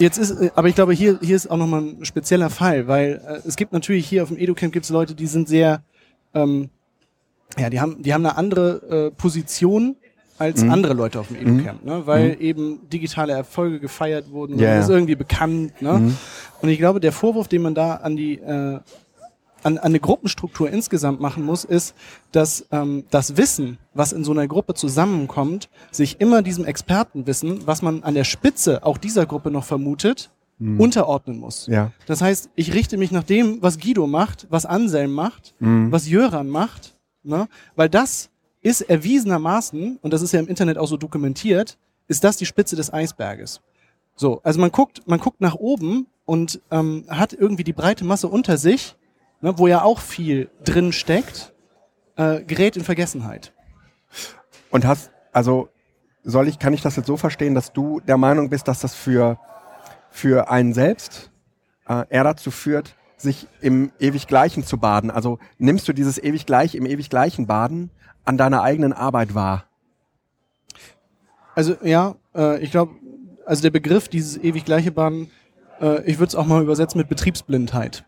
jetzt 0.00 0.18
ist, 0.18 0.30
äh, 0.32 0.50
aber 0.54 0.68
ich 0.68 0.74
glaube, 0.74 0.92
hier, 0.92 1.18
hier 1.22 1.36
ist 1.36 1.50
auch 1.50 1.56
nochmal 1.56 1.82
ein 1.82 2.04
spezieller 2.04 2.50
Fall, 2.50 2.88
weil 2.88 3.20
äh, 3.26 3.46
es 3.46 3.56
gibt 3.56 3.72
natürlich 3.72 4.08
hier 4.08 4.22
auf 4.22 4.28
dem 4.28 4.38
EduCamp 4.38 4.72
gibt 4.72 4.84
es 4.84 4.90
Leute, 4.90 5.14
die 5.14 5.26
sind 5.26 5.48
sehr, 5.48 5.82
ähm, 6.34 6.70
ja, 7.58 7.70
die 7.70 7.80
haben, 7.80 8.02
die 8.02 8.12
haben 8.12 8.24
eine 8.24 8.36
andere 8.36 9.08
äh, 9.08 9.10
Position 9.10 9.96
als 10.38 10.64
mhm. 10.64 10.70
andere 10.70 10.94
Leute 10.94 11.20
auf 11.20 11.28
dem 11.28 11.36
EduCamp, 11.36 11.84
mhm. 11.84 11.90
ne? 11.90 12.06
weil 12.06 12.28
mhm. 12.30 12.40
eben 12.40 12.88
digitale 12.88 13.34
Erfolge 13.34 13.78
gefeiert 13.78 14.30
wurden, 14.30 14.58
yeah. 14.58 14.76
das 14.76 14.86
ist 14.86 14.90
irgendwie 14.90 15.14
bekannt. 15.14 15.80
Ne? 15.82 15.92
Mhm. 15.92 16.16
Und 16.62 16.68
ich 16.70 16.78
glaube, 16.78 17.00
der 17.00 17.12
Vorwurf, 17.12 17.48
den 17.48 17.62
man 17.62 17.74
da 17.74 17.96
an 17.96 18.16
die 18.16 18.38
äh, 18.38 18.80
an, 19.62 19.78
an 19.78 19.84
eine 19.84 20.00
Gruppenstruktur 20.00 20.70
insgesamt 20.70 21.20
machen 21.20 21.44
muss, 21.44 21.64
ist, 21.64 21.94
dass 22.32 22.66
ähm, 22.70 23.04
das 23.10 23.36
Wissen, 23.36 23.78
was 23.94 24.12
in 24.12 24.24
so 24.24 24.32
einer 24.32 24.46
Gruppe 24.48 24.74
zusammenkommt, 24.74 25.68
sich 25.90 26.20
immer 26.20 26.42
diesem 26.42 26.64
Expertenwissen, 26.64 27.66
was 27.66 27.82
man 27.82 28.02
an 28.02 28.14
der 28.14 28.24
Spitze 28.24 28.84
auch 28.84 28.98
dieser 28.98 29.26
Gruppe 29.26 29.50
noch 29.50 29.64
vermutet, 29.64 30.30
mhm. 30.58 30.80
unterordnen 30.80 31.38
muss. 31.38 31.66
Ja. 31.66 31.92
Das 32.06 32.22
heißt, 32.22 32.50
ich 32.54 32.72
richte 32.74 32.96
mich 32.96 33.10
nach 33.10 33.24
dem, 33.24 33.60
was 33.62 33.78
Guido 33.78 34.06
macht, 34.06 34.46
was 34.50 34.66
Anselm 34.66 35.12
macht, 35.12 35.54
mhm. 35.58 35.90
was 35.90 36.08
Jöran 36.08 36.48
macht, 36.48 36.96
ne? 37.22 37.48
weil 37.74 37.88
das 37.88 38.30
ist 38.62 38.82
erwiesenermaßen, 38.82 39.98
und 40.02 40.12
das 40.12 40.22
ist 40.22 40.32
ja 40.32 40.40
im 40.40 40.48
Internet 40.48 40.78
auch 40.78 40.86
so 40.86 40.96
dokumentiert, 40.96 41.78
ist 42.08 42.24
das 42.24 42.36
die 42.36 42.46
Spitze 42.46 42.76
des 42.76 42.92
Eisberges. 42.92 43.60
So, 44.16 44.40
also 44.42 44.60
man 44.60 44.70
guckt, 44.70 45.02
man 45.06 45.18
guckt 45.18 45.40
nach 45.40 45.54
oben 45.54 46.06
und 46.26 46.60
ähm, 46.70 47.04
hat 47.08 47.32
irgendwie 47.32 47.64
die 47.64 47.72
breite 47.72 48.04
Masse 48.04 48.28
unter 48.28 48.58
sich 48.58 48.96
ne, 49.40 49.58
wo 49.58 49.66
ja 49.66 49.82
auch 49.82 50.00
viel 50.00 50.50
drin 50.64 50.92
steckt, 50.92 51.52
äh, 52.16 52.42
gerät 52.42 52.76
in 52.76 52.84
Vergessenheit. 52.84 53.52
Und 54.70 54.86
hast, 54.86 55.10
also 55.32 55.68
soll 56.22 56.48
ich, 56.48 56.58
kann 56.58 56.72
ich 56.74 56.82
das 56.82 56.96
jetzt 56.96 57.06
so 57.06 57.16
verstehen, 57.16 57.54
dass 57.54 57.72
du 57.72 58.00
der 58.00 58.16
Meinung 58.16 58.50
bist, 58.50 58.68
dass 58.68 58.80
das 58.80 58.94
für, 58.94 59.38
für 60.10 60.50
einen 60.50 60.74
selbst 60.74 61.30
äh, 61.88 62.04
eher 62.08 62.24
dazu 62.24 62.50
führt, 62.50 62.94
sich 63.16 63.46
im 63.60 63.92
ewig 63.98 64.26
Gleichen 64.26 64.64
zu 64.64 64.78
baden? 64.78 65.10
Also 65.10 65.38
nimmst 65.58 65.88
du 65.88 65.92
dieses 65.92 66.18
ewig 66.18 66.46
Gleich 66.46 66.74
im 66.74 66.86
ewig 66.86 67.10
Gleichen 67.10 67.46
Baden 67.46 67.90
an 68.24 68.36
deiner 68.36 68.62
eigenen 68.62 68.92
Arbeit 68.92 69.34
wahr? 69.34 69.64
Also 71.54 71.76
ja, 71.82 72.14
äh, 72.34 72.58
ich 72.60 72.70
glaube, 72.70 72.94
also 73.44 73.62
der 73.62 73.70
Begriff 73.70 74.08
dieses 74.08 74.36
ewig 74.36 74.64
gleiche 74.64 74.92
Baden, 74.92 75.30
äh, 75.80 76.02
ich 76.04 76.18
würde 76.18 76.28
es 76.28 76.34
auch 76.34 76.46
mal 76.46 76.62
übersetzen 76.62 76.98
mit 76.98 77.08
Betriebsblindheit. 77.08 78.04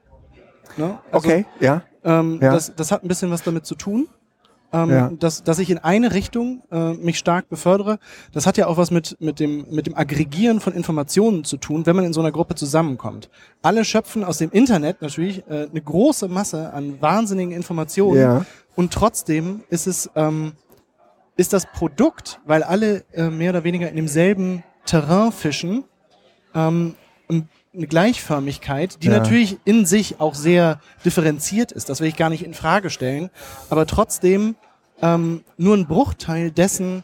Ne? 0.76 0.98
Also, 1.10 1.28
okay, 1.28 1.46
ja. 1.60 1.82
Ähm, 2.04 2.38
ja. 2.40 2.52
Das, 2.52 2.74
das 2.74 2.90
hat 2.90 3.04
ein 3.04 3.08
bisschen 3.08 3.30
was 3.30 3.42
damit 3.42 3.66
zu 3.66 3.74
tun. 3.74 4.08
Ähm, 4.74 4.88
ja. 4.88 5.10
dass, 5.10 5.44
dass 5.44 5.58
ich 5.58 5.68
in 5.68 5.76
eine 5.76 6.14
Richtung 6.14 6.62
äh, 6.72 6.94
mich 6.94 7.18
stark 7.18 7.50
befördere. 7.50 7.98
Das 8.32 8.46
hat 8.46 8.56
ja 8.56 8.68
auch 8.68 8.78
was 8.78 8.90
mit, 8.90 9.18
mit, 9.20 9.38
dem, 9.38 9.66
mit 9.70 9.86
dem 9.86 9.94
Aggregieren 9.94 10.60
von 10.60 10.72
Informationen 10.72 11.44
zu 11.44 11.58
tun, 11.58 11.84
wenn 11.84 11.94
man 11.94 12.06
in 12.06 12.14
so 12.14 12.20
einer 12.20 12.32
Gruppe 12.32 12.54
zusammenkommt. 12.54 13.28
Alle 13.60 13.84
schöpfen 13.84 14.24
aus 14.24 14.38
dem 14.38 14.50
Internet 14.50 15.02
natürlich 15.02 15.46
äh, 15.46 15.68
eine 15.70 15.80
große 15.82 16.26
Masse 16.26 16.72
an 16.72 17.02
wahnsinnigen 17.02 17.52
Informationen 17.52 18.18
ja. 18.18 18.46
und 18.74 18.94
trotzdem 18.94 19.62
ist 19.68 19.86
es 19.86 20.08
ähm, 20.16 20.52
ist 21.36 21.52
das 21.52 21.66
Produkt, 21.66 22.40
weil 22.44 22.62
alle 22.62 23.04
äh, 23.12 23.28
mehr 23.28 23.50
oder 23.50 23.64
weniger 23.64 23.88
in 23.88 23.96
demselben 23.96 24.62
Terrain 24.84 25.32
fischen, 25.32 25.84
ähm, 26.54 26.94
eine 27.74 27.86
Gleichförmigkeit, 27.86 29.02
die 29.02 29.08
ja. 29.08 29.18
natürlich 29.18 29.58
in 29.64 29.86
sich 29.86 30.20
auch 30.20 30.34
sehr 30.34 30.80
differenziert 31.04 31.72
ist. 31.72 31.88
Das 31.88 32.00
will 32.00 32.08
ich 32.08 32.16
gar 32.16 32.28
nicht 32.30 32.44
in 32.44 32.54
Frage 32.54 32.90
stellen. 32.90 33.30
Aber 33.70 33.86
trotzdem 33.86 34.56
ähm, 35.00 35.42
nur 35.56 35.76
ein 35.76 35.86
Bruchteil 35.86 36.50
dessen 36.50 37.02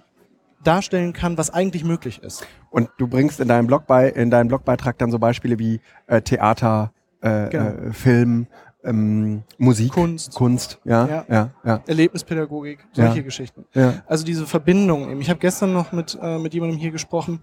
darstellen 0.63 1.13
kann, 1.13 1.39
was 1.39 1.51
eigentlich 1.51 1.85
möglich 1.85 2.23
ist. 2.23 2.47
Und 2.71 2.91
du 2.99 3.07
bringst 3.07 3.41
in 3.41 3.49
deinem, 3.49 3.67
Blog 3.67 3.87
bei, 3.87 4.09
in 4.11 4.31
deinem 4.31 4.49
Blogbeitrag 4.49 4.99
dann 4.99 5.11
so 5.11 5.19
Beispiele 5.19 5.59
wie 5.59 5.81
äh, 6.07 6.21
Theater, 6.21 6.93
äh, 7.23 7.49
Genau. 7.49 7.65
äh, 7.89 7.93
Film, 7.93 8.47
ähm, 8.85 9.43
Musik, 9.57 9.93
Kunst. 9.93 10.35
Kunst, 10.35 10.79
ja, 10.85 11.07
Ja. 11.07 11.25
ja, 11.29 11.51
ja, 11.65 11.81
Erlebnispädagogik, 11.87 12.87
solche 12.93 13.17
Ja. 13.19 13.23
Geschichten. 13.23 13.65
ja. 13.75 13.95
Also 14.07 14.25
diese 14.25 14.47
Verbindung 14.47 15.11
eben. 15.11 15.21
Ich 15.21 15.31
habe 15.31 15.41
gestern 15.41 15.73
noch 15.73 15.93
mit, 15.93 16.19
äh, 16.21 16.39
mit 16.39 16.55
jemandem 16.55 16.79
hier 16.79 16.91
gesprochen. 16.91 17.41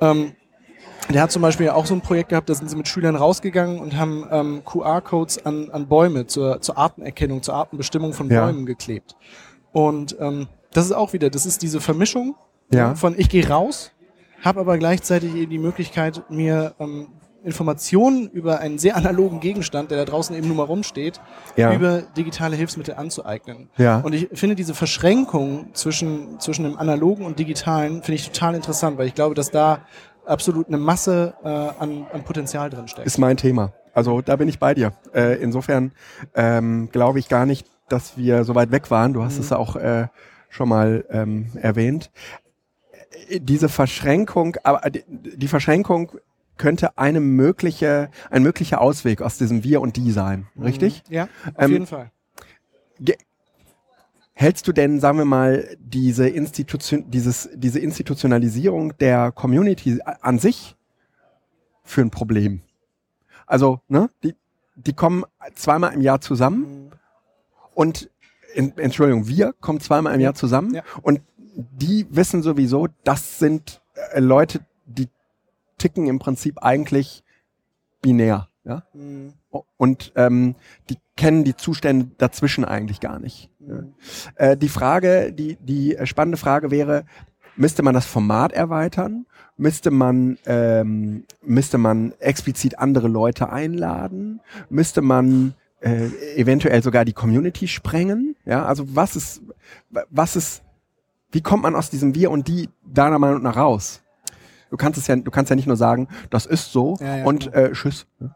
Ähm, 0.00 0.32
der 1.10 1.22
hat 1.22 1.30
zum 1.32 1.42
Beispiel 1.42 1.68
auch 1.70 1.86
so 1.86 1.94
ein 1.94 2.00
Projekt 2.00 2.30
gehabt, 2.30 2.48
da 2.48 2.54
sind 2.54 2.68
sie 2.70 2.76
mit 2.76 2.88
Schülern 2.88 3.16
rausgegangen 3.16 3.78
und 3.78 3.96
haben 3.96 4.26
ähm, 4.30 4.62
QR-Codes 4.64 5.44
an, 5.44 5.70
an 5.70 5.86
Bäume 5.86 6.26
zur, 6.26 6.60
zur 6.60 6.78
Artenerkennung, 6.78 7.42
zur 7.42 7.54
Artenbestimmung 7.54 8.12
von 8.12 8.30
Ja. 8.30 8.44
Bäumen 8.46 8.66
geklebt. 8.66 9.16
Und 9.72 10.16
ähm, 10.20 10.46
das 10.72 10.86
ist 10.86 10.92
auch 10.92 11.12
wieder, 11.12 11.30
das 11.30 11.46
ist 11.46 11.62
diese 11.62 11.80
Vermischung 11.80 12.34
Ja. 12.72 12.94
von 12.94 13.14
ich 13.18 13.28
gehe 13.28 13.48
raus, 13.48 13.92
habe 14.42 14.60
aber 14.60 14.78
gleichzeitig 14.78 15.34
eben 15.34 15.50
die 15.50 15.58
Möglichkeit, 15.58 16.22
mir 16.30 16.74
ähm, 16.78 17.08
Informationen 17.44 18.30
über 18.30 18.60
einen 18.60 18.78
sehr 18.78 18.96
analogen 18.96 19.40
Gegenstand, 19.40 19.90
der 19.90 19.98
da 19.98 20.04
draußen 20.06 20.34
eben 20.34 20.46
nur 20.48 20.56
mal 20.56 20.62
rumsteht, 20.64 21.20
Ja. 21.56 21.74
über 21.74 22.00
digitale 22.16 22.56
Hilfsmittel 22.56 22.94
anzueignen. 22.94 23.68
Ja. 23.76 23.98
Und 24.00 24.14
ich 24.14 24.28
finde 24.32 24.54
diese 24.56 24.74
Verschränkung 24.74 25.68
zwischen, 25.74 26.40
zwischen 26.40 26.64
dem 26.64 26.78
Analogen 26.78 27.26
und 27.26 27.38
Digitalen 27.38 28.02
finde 28.02 28.14
ich 28.14 28.30
total 28.30 28.54
interessant, 28.54 28.96
weil 28.96 29.06
ich 29.08 29.14
glaube, 29.14 29.34
dass 29.34 29.50
da 29.50 29.80
absolut 30.26 30.68
eine 30.68 30.78
Masse 30.78 31.34
äh, 31.44 31.48
an, 31.48 32.06
an 32.12 32.22
Potenzial 32.24 32.70
drin 32.70 32.88
steckt. 32.88 33.06
ist 33.06 33.18
mein 33.18 33.36
Thema. 33.36 33.72
Also 33.92 34.20
da 34.22 34.36
bin 34.36 34.48
ich 34.48 34.58
bei 34.58 34.74
dir. 34.74 34.92
Äh, 35.14 35.40
insofern 35.42 35.92
ähm, 36.34 36.88
glaube 36.90 37.18
ich 37.18 37.28
gar 37.28 37.46
nicht, 37.46 37.66
dass 37.88 38.16
wir 38.16 38.44
so 38.44 38.54
weit 38.54 38.70
weg 38.72 38.90
waren. 38.90 39.12
Du 39.12 39.22
hast 39.22 39.38
es 39.38 39.52
auch 39.52 39.76
äh, 39.76 40.08
schon 40.48 40.68
mal 40.68 41.04
ähm, 41.10 41.52
erwähnt. 41.60 42.10
Äh, 43.28 43.40
Diese 43.40 43.68
Verschränkung, 43.68 44.56
aber 44.64 44.90
die, 44.90 45.04
die 45.08 45.48
Verschränkung 45.48 46.12
könnte 46.56 46.96
eine 46.98 47.20
mögliche, 47.20 48.10
ein 48.30 48.42
möglicher 48.42 48.80
Ausweg 48.80 49.22
aus 49.22 49.38
diesem 49.38 49.64
Wir 49.64 49.80
und 49.80 49.96
Die 49.96 50.10
sein, 50.12 50.46
richtig? 50.60 51.02
Ja, 51.08 51.24
auf 51.56 51.64
Ähm, 51.64 51.72
jeden 51.72 51.86
Fall. 51.86 52.10
Hältst 54.36 54.66
du 54.66 54.72
denn, 54.72 54.98
sagen 54.98 55.18
wir 55.18 55.24
mal, 55.24 55.76
diese, 55.78 56.28
Institution, 56.28 57.08
dieses, 57.08 57.48
diese 57.54 57.78
Institutionalisierung 57.78 58.96
der 58.98 59.30
Community 59.30 60.00
an 60.20 60.40
sich 60.40 60.76
für 61.84 62.00
ein 62.00 62.10
Problem? 62.10 62.60
Also, 63.46 63.80
ne, 63.88 64.10
die, 64.24 64.34
die 64.74 64.92
kommen 64.92 65.24
zweimal 65.54 65.94
im 65.94 66.00
Jahr 66.00 66.20
zusammen 66.20 66.90
und, 67.74 68.10
in, 68.54 68.76
Entschuldigung, 68.76 69.28
wir 69.28 69.52
kommen 69.60 69.80
zweimal 69.80 70.14
im 70.14 70.20
Jahr 70.20 70.34
zusammen 70.34 70.74
Ja. 70.74 70.82
und 71.02 71.20
die 71.54 72.06
wissen 72.10 72.42
sowieso, 72.42 72.88
das 73.04 73.38
sind 73.38 73.80
äh, 74.12 74.18
Leute, 74.18 74.60
die 74.86 75.08
ticken 75.78 76.08
im 76.08 76.18
Prinzip 76.18 76.60
eigentlich 76.62 77.22
binär, 78.02 78.48
ja? 78.64 78.82
Mhm. 78.92 79.34
Und 79.76 80.12
ähm, 80.16 80.54
die 80.90 80.96
kennen 81.16 81.44
die 81.44 81.56
Zustände 81.56 82.10
dazwischen 82.18 82.64
eigentlich 82.64 83.00
gar 83.00 83.18
nicht. 83.18 83.50
Äh, 84.36 84.56
die 84.56 84.68
Frage, 84.68 85.32
die, 85.32 85.56
die 85.60 85.96
äh, 85.96 86.06
spannende 86.06 86.38
Frage 86.38 86.70
wäre, 86.70 87.04
müsste 87.56 87.82
man 87.82 87.94
das 87.94 88.06
Format 88.06 88.52
erweitern? 88.52 89.26
Müsste 89.56 89.90
man, 89.90 90.38
ähm, 90.46 91.24
müsste 91.42 91.78
man 91.78 92.12
explizit 92.18 92.78
andere 92.78 93.08
Leute 93.08 93.50
einladen? 93.50 94.40
Müsste 94.68 95.00
man 95.00 95.54
äh, 95.80 96.08
eventuell 96.36 96.82
sogar 96.82 97.04
die 97.04 97.12
Community 97.12 97.68
sprengen? 97.68 98.36
Ja, 98.44 98.64
also 98.64 98.96
was 98.96 99.14
ist, 99.14 99.42
was 100.10 100.34
ist, 100.34 100.62
wie 101.30 101.42
kommt 101.42 101.62
man 101.62 101.76
aus 101.76 101.90
diesem 101.90 102.14
Wir 102.14 102.30
und 102.30 102.48
die 102.48 102.68
deiner 102.84 103.20
Meinung 103.20 103.42
nach 103.42 103.56
raus? 103.56 104.03
Du 104.74 104.78
kannst 104.78 104.98
es 104.98 105.06
ja, 105.06 105.14
du 105.14 105.30
kannst 105.30 105.50
ja 105.50 105.54
nicht 105.54 105.68
nur 105.68 105.76
sagen, 105.76 106.08
das 106.30 106.46
ist 106.46 106.72
so 106.72 106.96
Ja, 106.98 107.18
ja, 107.18 107.24
und 107.24 107.52
genau. 107.52 107.66
äh, 107.66 107.70
tschüss. 107.70 108.06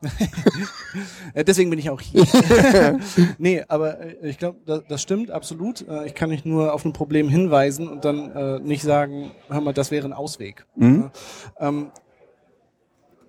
Äh, 1.35 1.45
deswegen 1.45 1.69
bin 1.69 1.81
ich 1.81 1.91
auch 1.91 2.01
hier. 2.01 2.25
nee, 3.39 3.65
aber 3.67 3.99
äh, 4.01 4.29
ich 4.29 4.39
glaube, 4.39 4.61
das, 4.65 4.83
das 4.89 5.03
stimmt 5.03 5.33
absolut. 5.33 5.87
Äh, 5.89 6.07
ich 6.07 6.15
kann 6.15 6.31
nicht 6.31 6.47
nur 6.47 6.73
auf 6.73 6.85
ein 6.85 6.93
Problem 6.93 7.29
hinweisen 7.29 7.89
und 7.89 8.05
dann 8.05 8.31
äh, 8.31 8.61
nicht 8.61 8.83
sagen, 8.85 9.33
hör 9.49 9.61
mal, 9.61 9.75
das 9.75 9.91
wäre 9.91 10.07
ein 10.07 10.13
Ausweg. 10.13 10.65
Mhm. 10.77 11.11
Ja. 11.61 11.69
Ähm, 11.69 11.91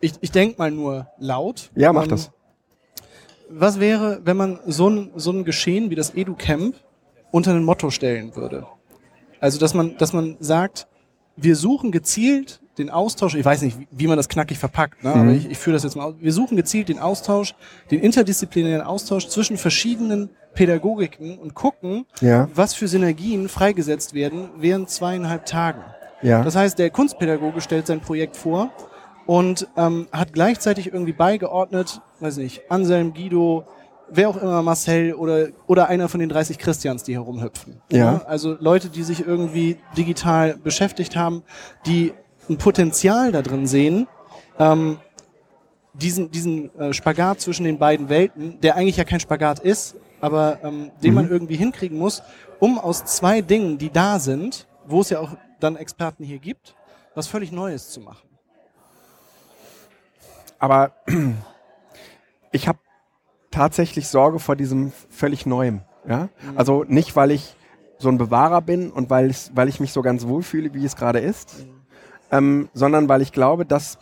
ich 0.01 0.13
ich 0.21 0.29
denke 0.31 0.59
mal 0.59 0.69
nur 0.69 1.07
laut. 1.17 1.71
Ja, 1.75 1.91
mach 1.91 2.03
Ähm, 2.03 2.09
das. 2.09 2.29
Was 3.49 3.79
wäre, 3.79 4.21
wenn 4.23 4.37
man 4.37 4.59
so 4.67 4.87
ein, 4.87 5.09
so 5.15 5.31
ein 5.31 5.45
Geschehen 5.45 5.89
wie 5.89 5.95
das 5.95 6.13
EduCamp 6.13 6.75
unter 7.31 7.55
ein 7.55 7.63
Motto 7.63 7.89
stellen 7.89 8.35
würde? 8.35 8.67
Also, 9.39 9.59
dass 9.59 9.73
man, 9.73 9.97
dass 9.97 10.13
man 10.13 10.37
sagt, 10.39 10.87
wir 11.35 11.55
suchen 11.55 11.91
gezielt 11.91 12.61
den 12.79 12.89
Austausch, 12.89 13.35
ich 13.35 13.45
weiß 13.45 13.61
nicht, 13.61 13.77
wie, 13.91 14.07
man 14.07 14.17
das 14.17 14.29
knackig 14.29 14.57
verpackt, 14.57 15.03
ne? 15.03 15.11
aber 15.11 15.23
Mhm. 15.25 15.29
ich, 15.35 15.51
ich 15.51 15.57
führe 15.57 15.75
das 15.75 15.83
jetzt 15.83 15.95
mal 15.95 16.05
aus. 16.05 16.15
Wir 16.19 16.33
suchen 16.33 16.57
gezielt 16.57 16.89
den 16.89 16.99
Austausch, 16.99 17.53
den 17.91 17.99
interdisziplinären 17.99 18.81
Austausch 18.85 19.27
zwischen 19.27 19.57
verschiedenen 19.57 20.29
Pädagogiken 20.53 21.37
und 21.37 21.53
gucken, 21.53 22.05
Ja. 22.21 22.47
was 22.55 22.73
für 22.73 22.87
Synergien 22.87 23.49
freigesetzt 23.49 24.13
werden 24.13 24.49
während 24.57 24.89
zweieinhalb 24.89 25.45
Tagen. 25.45 25.81
Ja. 26.21 26.43
Das 26.43 26.55
heißt, 26.55 26.79
der 26.79 26.89
Kunstpädagoge 26.89 27.61
stellt 27.61 27.87
sein 27.87 28.01
Projekt 28.01 28.35
vor 28.35 28.71
und 29.25 29.67
ähm, 29.77 30.07
hat 30.11 30.33
gleichzeitig 30.33 30.87
irgendwie 30.91 31.13
beigeordnet, 31.13 32.01
weiß 32.19 32.37
nicht, 32.37 32.69
Anselm, 32.69 33.13
Guido, 33.13 33.65
wer 34.11 34.27
auch 34.29 34.37
immer, 34.41 34.61
Marcel 34.63 35.13
oder, 35.13 35.49
oder 35.67 35.87
einer 35.87 36.09
von 36.09 36.19
den 36.19 36.29
30 36.29 36.57
Christians, 36.57 37.03
die 37.03 37.13
herumhüpfen. 37.13 37.79
Ja. 37.91 38.23
Also 38.25 38.57
Leute, 38.59 38.89
die 38.89 39.03
sich 39.03 39.25
irgendwie 39.25 39.77
digital 39.95 40.57
beschäftigt 40.61 41.15
haben, 41.15 41.43
die 41.85 42.13
ein 42.49 42.57
Potenzial 42.57 43.31
da 43.31 43.41
drin 43.41 43.67
sehen, 43.67 44.07
ähm, 44.57 44.97
diesen, 45.93 46.31
diesen 46.31 46.73
äh, 46.79 46.93
Spagat 46.93 47.41
zwischen 47.41 47.63
den 47.63 47.77
beiden 47.77 48.09
Welten, 48.09 48.59
der 48.61 48.75
eigentlich 48.75 48.97
ja 48.97 49.03
kein 49.03 49.19
Spagat 49.19 49.59
ist, 49.59 49.95
aber 50.21 50.59
ähm, 50.63 50.91
den 51.03 51.13
man 51.13 51.29
irgendwie 51.29 51.55
hinkriegen 51.55 51.97
muss, 51.97 52.21
um 52.59 52.77
aus 52.79 53.05
zwei 53.05 53.41
Dingen, 53.41 53.77
die 53.77 53.89
da 53.89 54.19
sind, 54.19 54.67
wo 54.85 55.01
es 55.01 55.09
ja 55.09 55.19
auch 55.19 55.35
dann 55.59 55.75
Experten 55.75 56.23
hier 56.23 56.39
gibt, 56.39 56.75
was 57.15 57.27
völlig 57.27 57.51
Neues 57.51 57.89
zu 57.89 58.01
machen. 58.01 58.27
Aber 60.57 60.93
ich 62.51 62.67
habe 62.67 62.79
tatsächlich 63.51 64.07
Sorge 64.07 64.39
vor 64.39 64.55
diesem 64.55 64.91
völlig 65.09 65.45
Neuem. 65.45 65.81
Ja? 66.07 66.29
Also 66.55 66.83
nicht, 66.87 67.15
weil 67.15 67.31
ich 67.31 67.55
so 67.97 68.09
ein 68.09 68.17
Bewahrer 68.17 68.61
bin 68.61 68.91
und 68.91 69.09
weil 69.09 69.29
ich, 69.29 69.51
weil 69.53 69.67
ich 69.67 69.79
mich 69.79 69.91
so 69.91 70.01
ganz 70.01 70.27
wohl 70.27 70.43
fühle, 70.43 70.73
wie 70.73 70.85
es 70.85 70.95
gerade 70.95 71.19
ist, 71.19 71.65
ähm, 72.31 72.69
sondern 72.73 73.09
weil 73.09 73.21
ich 73.21 73.31
glaube, 73.31 73.65
dass 73.65 73.97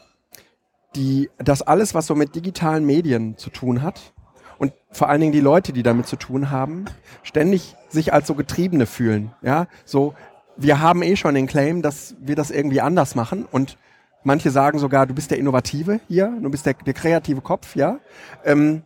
die, 0.95 1.29
dass 1.37 1.61
alles, 1.61 1.93
was 1.93 2.07
so 2.07 2.15
mit 2.15 2.35
digitalen 2.35 2.85
Medien 2.85 3.37
zu 3.37 3.49
tun 3.49 3.81
hat 3.81 4.13
und 4.57 4.73
vor 4.91 5.09
allen 5.09 5.21
Dingen 5.21 5.33
die 5.33 5.41
Leute, 5.41 5.73
die 5.73 5.83
damit 5.83 6.07
zu 6.07 6.15
tun 6.15 6.49
haben, 6.49 6.85
ständig 7.23 7.75
sich 7.89 8.13
als 8.13 8.27
so 8.27 8.35
Getriebene 8.35 8.85
fühlen. 8.85 9.33
Ja, 9.41 9.67
so 9.85 10.15
wir 10.57 10.81
haben 10.81 11.03
eh 11.03 11.15
schon 11.15 11.35
den 11.35 11.47
Claim, 11.47 11.81
dass 11.81 12.15
wir 12.19 12.35
das 12.35 12.49
irgendwie 12.51 12.81
anders 12.81 13.15
machen 13.15 13.45
und 13.51 13.77
manche 14.23 14.49
sagen 14.49 14.79
sogar, 14.79 15.05
du 15.05 15.13
bist 15.13 15.31
der 15.31 15.37
Innovative 15.37 15.99
hier, 16.07 16.35
du 16.41 16.49
bist 16.49 16.65
der, 16.65 16.73
der 16.73 16.93
kreative 16.93 17.41
Kopf, 17.41 17.75
ja. 17.75 17.99
Ähm, 18.43 18.81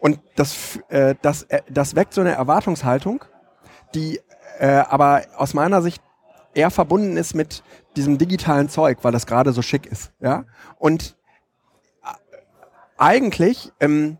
und 0.00 0.18
das, 0.34 0.80
äh, 0.88 1.14
das, 1.22 1.44
äh, 1.44 1.62
das 1.70 1.94
weckt 1.94 2.12
so 2.12 2.20
eine 2.20 2.32
Erwartungshaltung, 2.32 3.24
die 3.94 4.20
äh, 4.58 4.66
aber 4.66 5.22
aus 5.36 5.54
meiner 5.54 5.80
Sicht 5.80 6.02
eher 6.54 6.70
verbunden 6.70 7.16
ist 7.16 7.34
mit 7.34 7.62
diesem 7.96 8.18
digitalen 8.18 8.68
Zeug, 8.68 8.98
weil 9.02 9.12
das 9.12 9.26
gerade 9.26 9.52
so 9.52 9.62
schick 9.62 9.86
ist, 9.86 10.12
ja. 10.20 10.44
Und 10.78 11.16
äh, 12.04 12.38
eigentlich 12.98 13.72
ähm, 13.80 14.18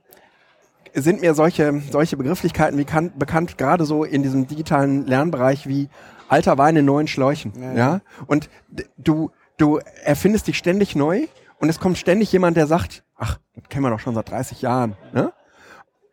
sind 0.94 1.20
mir 1.20 1.34
solche, 1.34 1.82
solche 1.90 2.16
Begrifflichkeiten 2.16 2.78
wie 2.78 2.84
kan 2.84 3.16
bekannt, 3.18 3.58
gerade 3.58 3.84
so 3.84 4.04
in 4.04 4.22
diesem 4.22 4.46
digitalen 4.46 5.06
Lernbereich 5.06 5.66
wie 5.66 5.88
alter 6.28 6.58
Wein 6.58 6.76
in 6.76 6.84
neuen 6.84 7.08
Schläuchen. 7.08 7.52
Ja, 7.60 7.72
Ja, 7.72 7.78
ja. 7.78 8.00
Und 8.26 8.50
du, 8.96 9.30
du 9.56 9.78
erfindest 10.04 10.46
dich 10.46 10.58
ständig 10.58 10.96
neu 10.96 11.26
und 11.58 11.68
es 11.68 11.78
kommt 11.78 11.98
ständig 11.98 12.32
jemand, 12.32 12.56
der 12.56 12.66
sagt, 12.66 13.04
ach, 13.16 13.38
das 13.54 13.68
kennen 13.68 13.84
wir 13.84 13.90
doch 13.90 14.00
schon 14.00 14.14
seit 14.14 14.30
30 14.30 14.62
Jahren. 14.62 14.96
Ne? 15.12 15.32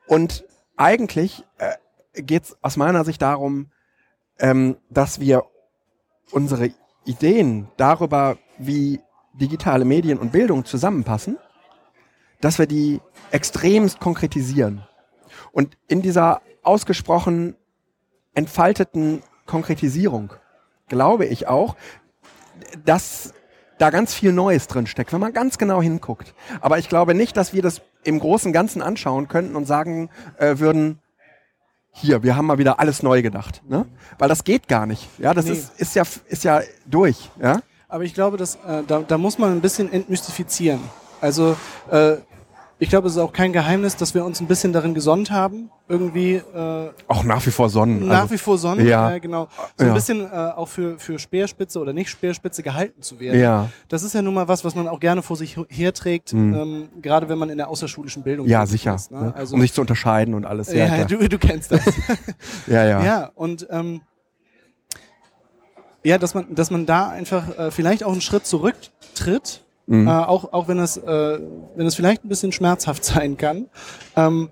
Und 0.08 0.46
eigentlich 0.78 1.46
äh, 1.58 2.22
geht 2.22 2.44
es 2.44 2.58
aus 2.62 2.78
meiner 2.78 3.04
Sicht 3.06 3.22
darum, 3.22 3.72
ähm, 4.40 4.78
dass 4.90 5.20
wir 5.20 5.44
unsere 6.32 6.72
Ideen 7.06 7.68
darüber, 7.78 8.38
wie 8.58 9.00
digitale 9.34 9.86
Medien 9.86 10.18
und 10.18 10.32
Bildung 10.32 10.66
zusammenpassen, 10.66 11.38
dass 12.42 12.60
wir 12.60 12.68
die 12.68 13.02
extremst 13.32 14.00
konkretisieren. 14.00 14.84
Und 15.52 15.78
in 15.88 16.02
dieser 16.02 16.42
ausgesprochen 16.64 17.56
entfalteten 18.34 19.22
Konkretisierung 19.46 20.34
glaube 20.88 21.26
ich 21.26 21.48
auch, 21.48 21.76
dass 22.86 23.34
da 23.78 23.90
ganz 23.90 24.14
viel 24.14 24.34
Neues 24.34 24.68
drin 24.68 24.88
steckt, 24.88 25.14
wenn 25.14 25.22
man 25.22 25.34
ganz 25.34 25.58
genau 25.58 25.82
hinguckt. 25.82 26.34
Aber 26.60 26.78
ich 26.78 26.90
glaube 26.90 27.14
nicht, 27.14 27.38
dass 27.38 27.54
wir 27.54 27.62
das 27.62 27.82
im 28.04 28.20
großen 28.20 28.52
Ganzen 28.52 28.82
anschauen 28.82 29.28
könnten 29.28 29.56
und 29.56 29.66
sagen 29.66 30.10
äh, 30.38 30.60
würden, 30.60 31.00
hier, 31.92 32.24
wir 32.24 32.36
haben 32.36 32.46
mal 32.46 32.58
wieder 32.58 32.80
alles 32.80 33.04
neu 33.04 33.22
gedacht. 33.22 33.62
Ne? 33.68 33.86
Weil 34.18 34.30
das 34.30 34.44
geht 34.44 34.68
gar 34.68 34.86
nicht. 34.86 35.08
Ja, 35.18 35.34
das 35.34 35.46
Nee. 35.46 35.52
ist, 35.52 35.72
ist, 35.80 35.96
ja, 35.96 36.04
ist 36.28 36.44
ja 36.44 36.62
durch. 36.86 37.30
Ja? 37.42 37.62
Aber 37.88 38.04
ich 38.04 38.14
glaube, 38.14 38.38
dass, 38.38 38.56
äh, 38.56 38.84
da, 38.88 39.00
da 39.00 39.18
muss 39.18 39.38
man 39.38 39.52
ein 39.52 39.62
bisschen 39.62 39.92
entmystifizieren. 39.92 40.80
Also 41.22 41.58
äh, 41.92 42.18
ich 42.82 42.90
glaube, 42.90 43.08
es 43.08 43.14
ist 43.16 43.20
auch 43.20 43.34
kein 43.34 43.52
Geheimnis, 43.52 43.98
dass 43.98 44.14
wir 44.14 44.24
uns 44.24 44.40
ein 44.40 44.48
bisschen 44.48 44.72
darin 44.72 44.94
gesonnt 44.94 45.32
haben, 45.32 45.70
irgendwie 45.90 46.36
äh, 46.36 46.90
Auch 47.08 47.24
nach 47.26 47.46
wie 47.46 47.52
vor 47.52 47.70
Sonnen. 47.70 48.08
nach 48.08 48.22
also, 48.22 48.34
wie 48.34 48.38
vor 48.38 48.58
Sonnen, 48.58 48.88
ja. 48.88 49.12
äh, 49.16 49.20
genau, 49.20 49.50
so 49.78 49.84
ein 49.84 49.88
Ja. 49.90 49.94
bisschen 49.94 50.22
äh, 50.26 50.28
auch 50.56 50.68
für, 50.68 50.98
für 50.98 51.20
Speerspitze 51.20 51.78
oder 51.80 51.92
nicht 51.92 52.10
Speerspitze 52.10 52.64
gehalten 52.64 53.02
zu 53.02 53.20
werden. 53.20 53.40
Ja. 53.40 53.70
Das 53.90 54.04
ist 54.04 54.14
ja 54.14 54.22
nun 54.22 54.34
mal 54.34 54.48
was, 54.48 54.64
was 54.64 54.76
man 54.76 54.88
auch 54.88 55.00
gerne 55.02 55.22
vor 55.22 55.36
sich 55.36 55.58
herträgt, 55.68 56.32
ähm, 56.32 56.88
gerade 57.02 57.28
wenn 57.28 57.38
man 57.38 57.50
in 57.50 57.58
der 57.58 57.68
außerschulischen 57.68 58.24
Bildung 58.24 58.46
Mhm. 58.46 58.52
ja, 58.52 58.66
sicher. 58.66 58.96
ist. 58.96 59.12
Ne? 59.12 59.22
ne? 59.24 59.34
Also, 59.36 59.56
um 59.56 59.62
sich 59.62 59.74
zu 59.74 59.82
unterscheiden 59.82 60.34
und 60.34 60.46
alles. 60.46 60.72
Ja, 60.72 60.86
ja, 60.96 61.04
du, 61.06 61.18
du 61.28 61.38
kennst 61.38 61.72
das. 61.74 61.82
ja, 62.68 62.86
ja. 62.86 63.04
Ja, 63.04 63.32
und 63.36 63.68
ähm, 63.70 64.02
ja, 66.04 66.18
dass 66.18 66.34
man, 66.34 66.56
dass 66.56 66.72
man 66.72 66.86
da 66.86 67.10
einfach 67.10 67.58
äh, 67.58 67.72
vielleicht 67.72 68.04
auch 68.06 68.12
einen 68.14 68.22
Schritt 68.22 68.46
zurücktritt, 68.46 69.66
Mhm. 69.90 70.08
äh, 70.08 70.12
auch, 70.12 70.54
auch 70.54 70.68
wenn 70.68 70.78
es, 70.78 70.98
äh, 70.98 71.40
wenn 71.76 71.88
es 71.88 71.96
vielleicht 71.96 72.24
ein 72.24 72.30
bisschen 72.30 72.52
schmerzhaft 72.52 73.04
sein 73.04 73.38
kann, 73.38 73.66
ähm, 74.16 74.50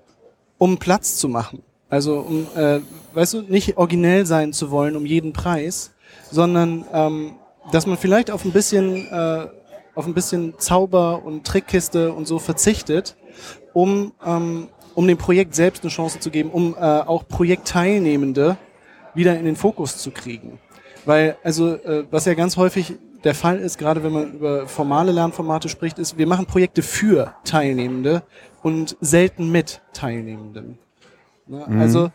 um 0.58 0.80
Platz 0.80 1.18
zu 1.18 1.30
machen. 1.30 1.62
Also 1.90 2.20
um, 2.20 2.48
äh, 2.56 2.80
weißt 3.14 3.36
du, 3.36 3.42
nicht 3.44 3.78
originell 3.78 4.26
sein 4.26 4.52
zu 4.52 4.72
wollen 4.72 4.96
um 4.96 5.06
jeden 5.06 5.34
Preis, 5.34 5.92
sondern 6.32 6.86
ähm, 6.92 7.34
dass 7.72 7.86
man 7.86 7.98
vielleicht 7.98 8.32
auf 8.32 8.46
ein 8.46 8.52
bisschen, 8.52 9.08
äh, 9.12 9.48
auf 9.94 10.08
ein 10.08 10.16
bisschen 10.16 10.56
Zauber 10.58 11.24
und 11.24 11.46
Trickkiste 11.46 12.12
und 12.12 12.28
so 12.28 12.40
verzichtet, 12.40 13.16
um, 13.74 14.14
ähm, 14.26 14.70
um 14.96 15.08
dem 15.08 15.20
Projekt 15.20 15.54
selbst 15.54 15.84
eine 15.84 15.92
Chance 15.92 16.20
zu 16.20 16.32
geben, 16.32 16.50
um 16.50 16.74
äh, 16.74 16.80
auch 16.80 17.28
Projektteilnehmende 17.28 18.58
wieder 19.14 19.38
in 19.38 19.46
den 19.46 19.56
Fokus 19.56 19.98
zu 19.98 20.10
kriegen. 20.10 20.60
Weil, 21.06 21.38
also, 21.44 21.76
äh, 21.76 22.06
was 22.10 22.26
ja 22.26 22.34
ganz 22.34 22.58
häufig 22.58 22.96
der 23.24 23.36
Fall 23.36 23.58
ist, 23.58 23.78
gerade 23.78 24.04
wenn 24.04 24.14
man 24.14 24.34
über 24.34 24.68
formale 24.68 25.12
Lernformate 25.12 25.70
spricht, 25.70 26.00
ist, 26.00 26.18
wir 26.18 26.28
machen 26.28 26.46
Projekte 26.46 26.82
für 26.82 27.34
Teilnehmende 27.44 28.24
und 28.64 28.98
selten 29.02 29.52
mit 29.52 29.82
Teilnehmenden. 29.94 30.78
Ne? 31.48 31.66
Also, 31.80 32.12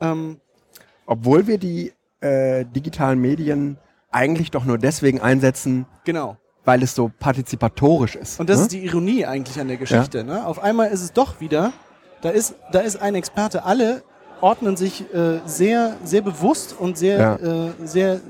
ähm, 0.00 0.40
Obwohl 1.06 1.46
wir 1.46 1.58
die 1.58 1.92
äh, 2.20 2.64
digitalen 2.64 3.20
Medien 3.20 3.78
eigentlich 4.10 4.50
doch 4.50 4.64
nur 4.64 4.78
deswegen 4.78 5.20
einsetzen, 5.20 5.86
genau. 6.04 6.36
weil 6.64 6.82
es 6.82 6.94
so 6.94 7.10
partizipatorisch 7.18 8.16
ist. 8.16 8.40
Und 8.40 8.48
das 8.48 8.58
ne? 8.58 8.62
ist 8.62 8.72
die 8.72 8.84
Ironie 8.84 9.26
eigentlich 9.26 9.60
an 9.60 9.68
der 9.68 9.76
Geschichte. 9.76 10.24
Ne? 10.24 10.46
Auf 10.46 10.62
einmal 10.62 10.88
ist 10.88 11.02
es 11.02 11.12
doch 11.12 11.40
wieder, 11.40 11.72
da 12.22 12.30
ist, 12.30 12.54
da 12.72 12.80
ist 12.80 13.00
ein 13.02 13.14
Experte, 13.14 13.64
alle 13.64 14.02
ordnen 14.40 14.76
sich 14.76 15.12
äh, 15.14 15.40
sehr, 15.46 15.96
sehr 16.04 16.22
bewusst 16.22 16.74
und 16.78 16.96
sehr, 16.96 17.18
Ja. 17.18 17.66
äh, 17.66 17.70
sehr 17.84 18.20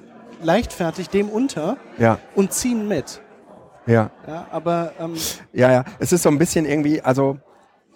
leichtfertig 0.42 1.08
dem 1.08 1.28
unter 1.28 1.76
ja, 1.98 2.18
und 2.34 2.52
ziehen 2.52 2.88
mit. 2.88 3.20
ja. 3.86 4.10
Ja, 4.26 4.46
aber 4.50 4.92
ähm, 4.98 5.14
Ja, 5.52 5.70
ja. 5.72 5.84
Es 5.98 6.12
ist 6.12 6.22
so 6.22 6.28
ein 6.28 6.38
bisschen 6.38 6.64
irgendwie, 6.64 7.00
also 7.00 7.38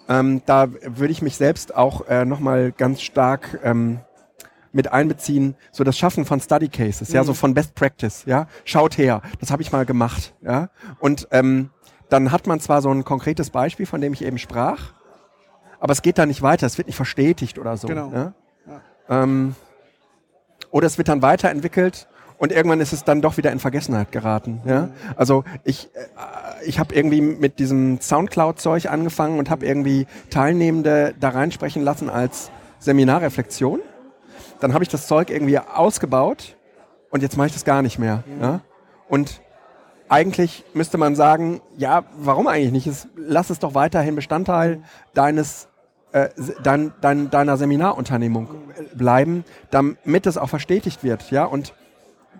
ähm, 0.07 0.41
da 0.45 0.67
würde 0.71 1.11
ich 1.11 1.21
mich 1.21 1.37
selbst 1.37 1.75
auch 1.75 2.07
äh, 2.07 2.25
nochmal 2.25 2.71
ganz 2.71 3.01
stark 3.01 3.59
ähm, 3.63 3.99
mit 4.73 4.91
einbeziehen, 4.91 5.55
so 5.71 5.83
das 5.83 5.97
Schaffen 5.97 6.25
von 6.25 6.39
Study 6.39 6.69
Cases, 6.69 7.11
ja, 7.11 7.23
so 7.23 7.33
von 7.33 7.53
Best 7.53 7.75
Practice, 7.75 8.23
ja. 8.25 8.47
Schaut 8.63 8.97
her, 8.97 9.21
das 9.39 9.51
habe 9.51 9.61
ich 9.61 9.71
mal 9.71 9.85
gemacht, 9.85 10.33
ja. 10.41 10.69
Und 10.99 11.27
ähm, 11.31 11.71
dann 12.09 12.31
hat 12.31 12.47
man 12.47 12.59
zwar 12.59 12.81
so 12.81 12.89
ein 12.89 13.03
konkretes 13.03 13.49
Beispiel, 13.49 13.85
von 13.85 14.01
dem 14.01 14.13
ich 14.13 14.23
eben 14.23 14.37
sprach, 14.37 14.93
aber 15.79 15.93
es 15.93 16.01
geht 16.01 16.17
da 16.17 16.25
nicht 16.25 16.41
weiter, 16.41 16.67
es 16.67 16.77
wird 16.77 16.87
nicht 16.87 16.95
verstetigt 16.95 17.57
oder 17.57 17.75
so. 17.75 17.87
Genau. 17.87 18.11
Ja? 18.13 18.33
Ähm, 19.09 19.55
oder 20.71 20.87
es 20.87 20.97
wird 20.97 21.09
dann 21.09 21.21
weiterentwickelt 21.21 22.07
und 22.41 22.51
irgendwann 22.51 22.81
ist 22.81 22.91
es 22.91 23.03
dann 23.03 23.21
doch 23.21 23.37
wieder 23.37 23.51
in 23.51 23.59
Vergessenheit 23.59 24.11
geraten. 24.11 24.61
Ja? 24.65 24.89
Also 25.15 25.43
ich, 25.63 25.91
äh, 25.93 26.65
ich 26.65 26.79
habe 26.79 26.95
irgendwie 26.95 27.21
mit 27.21 27.59
diesem 27.59 28.01
Soundcloud-Zeug 28.01 28.87
angefangen 28.87 29.37
und 29.37 29.51
habe 29.51 29.63
irgendwie 29.63 30.07
Teilnehmende 30.31 31.13
da 31.19 31.29
reinsprechen 31.29 31.83
lassen 31.83 32.09
als 32.09 32.49
Seminarreflexion. 32.79 33.79
Dann 34.59 34.73
habe 34.73 34.83
ich 34.83 34.89
das 34.89 35.05
Zeug 35.05 35.29
irgendwie 35.29 35.59
ausgebaut 35.59 36.57
und 37.11 37.21
jetzt 37.21 37.37
mache 37.37 37.45
ich 37.45 37.53
das 37.53 37.63
gar 37.63 37.83
nicht 37.83 37.99
mehr. 37.99 38.23
Ja? 38.41 38.61
Und 39.07 39.39
eigentlich 40.09 40.65
müsste 40.73 40.97
man 40.97 41.15
sagen, 41.15 41.61
ja, 41.77 42.05
warum 42.17 42.47
eigentlich 42.47 42.71
nicht? 42.71 42.87
Es, 42.87 43.07
lass 43.15 43.51
es 43.51 43.59
doch 43.59 43.75
weiterhin 43.75 44.15
Bestandteil 44.15 44.81
deines 45.13 45.67
äh, 46.11 46.29
dein, 46.63 46.91
dein, 47.01 47.29
deiner 47.29 47.55
Seminarunternehmung 47.55 48.47
äh, 48.75 48.95
bleiben, 48.95 49.45
damit 49.69 50.25
es 50.25 50.39
auch 50.39 50.49
verstetigt 50.49 51.03
wird, 51.03 51.29
ja. 51.29 51.45
Und 51.45 51.73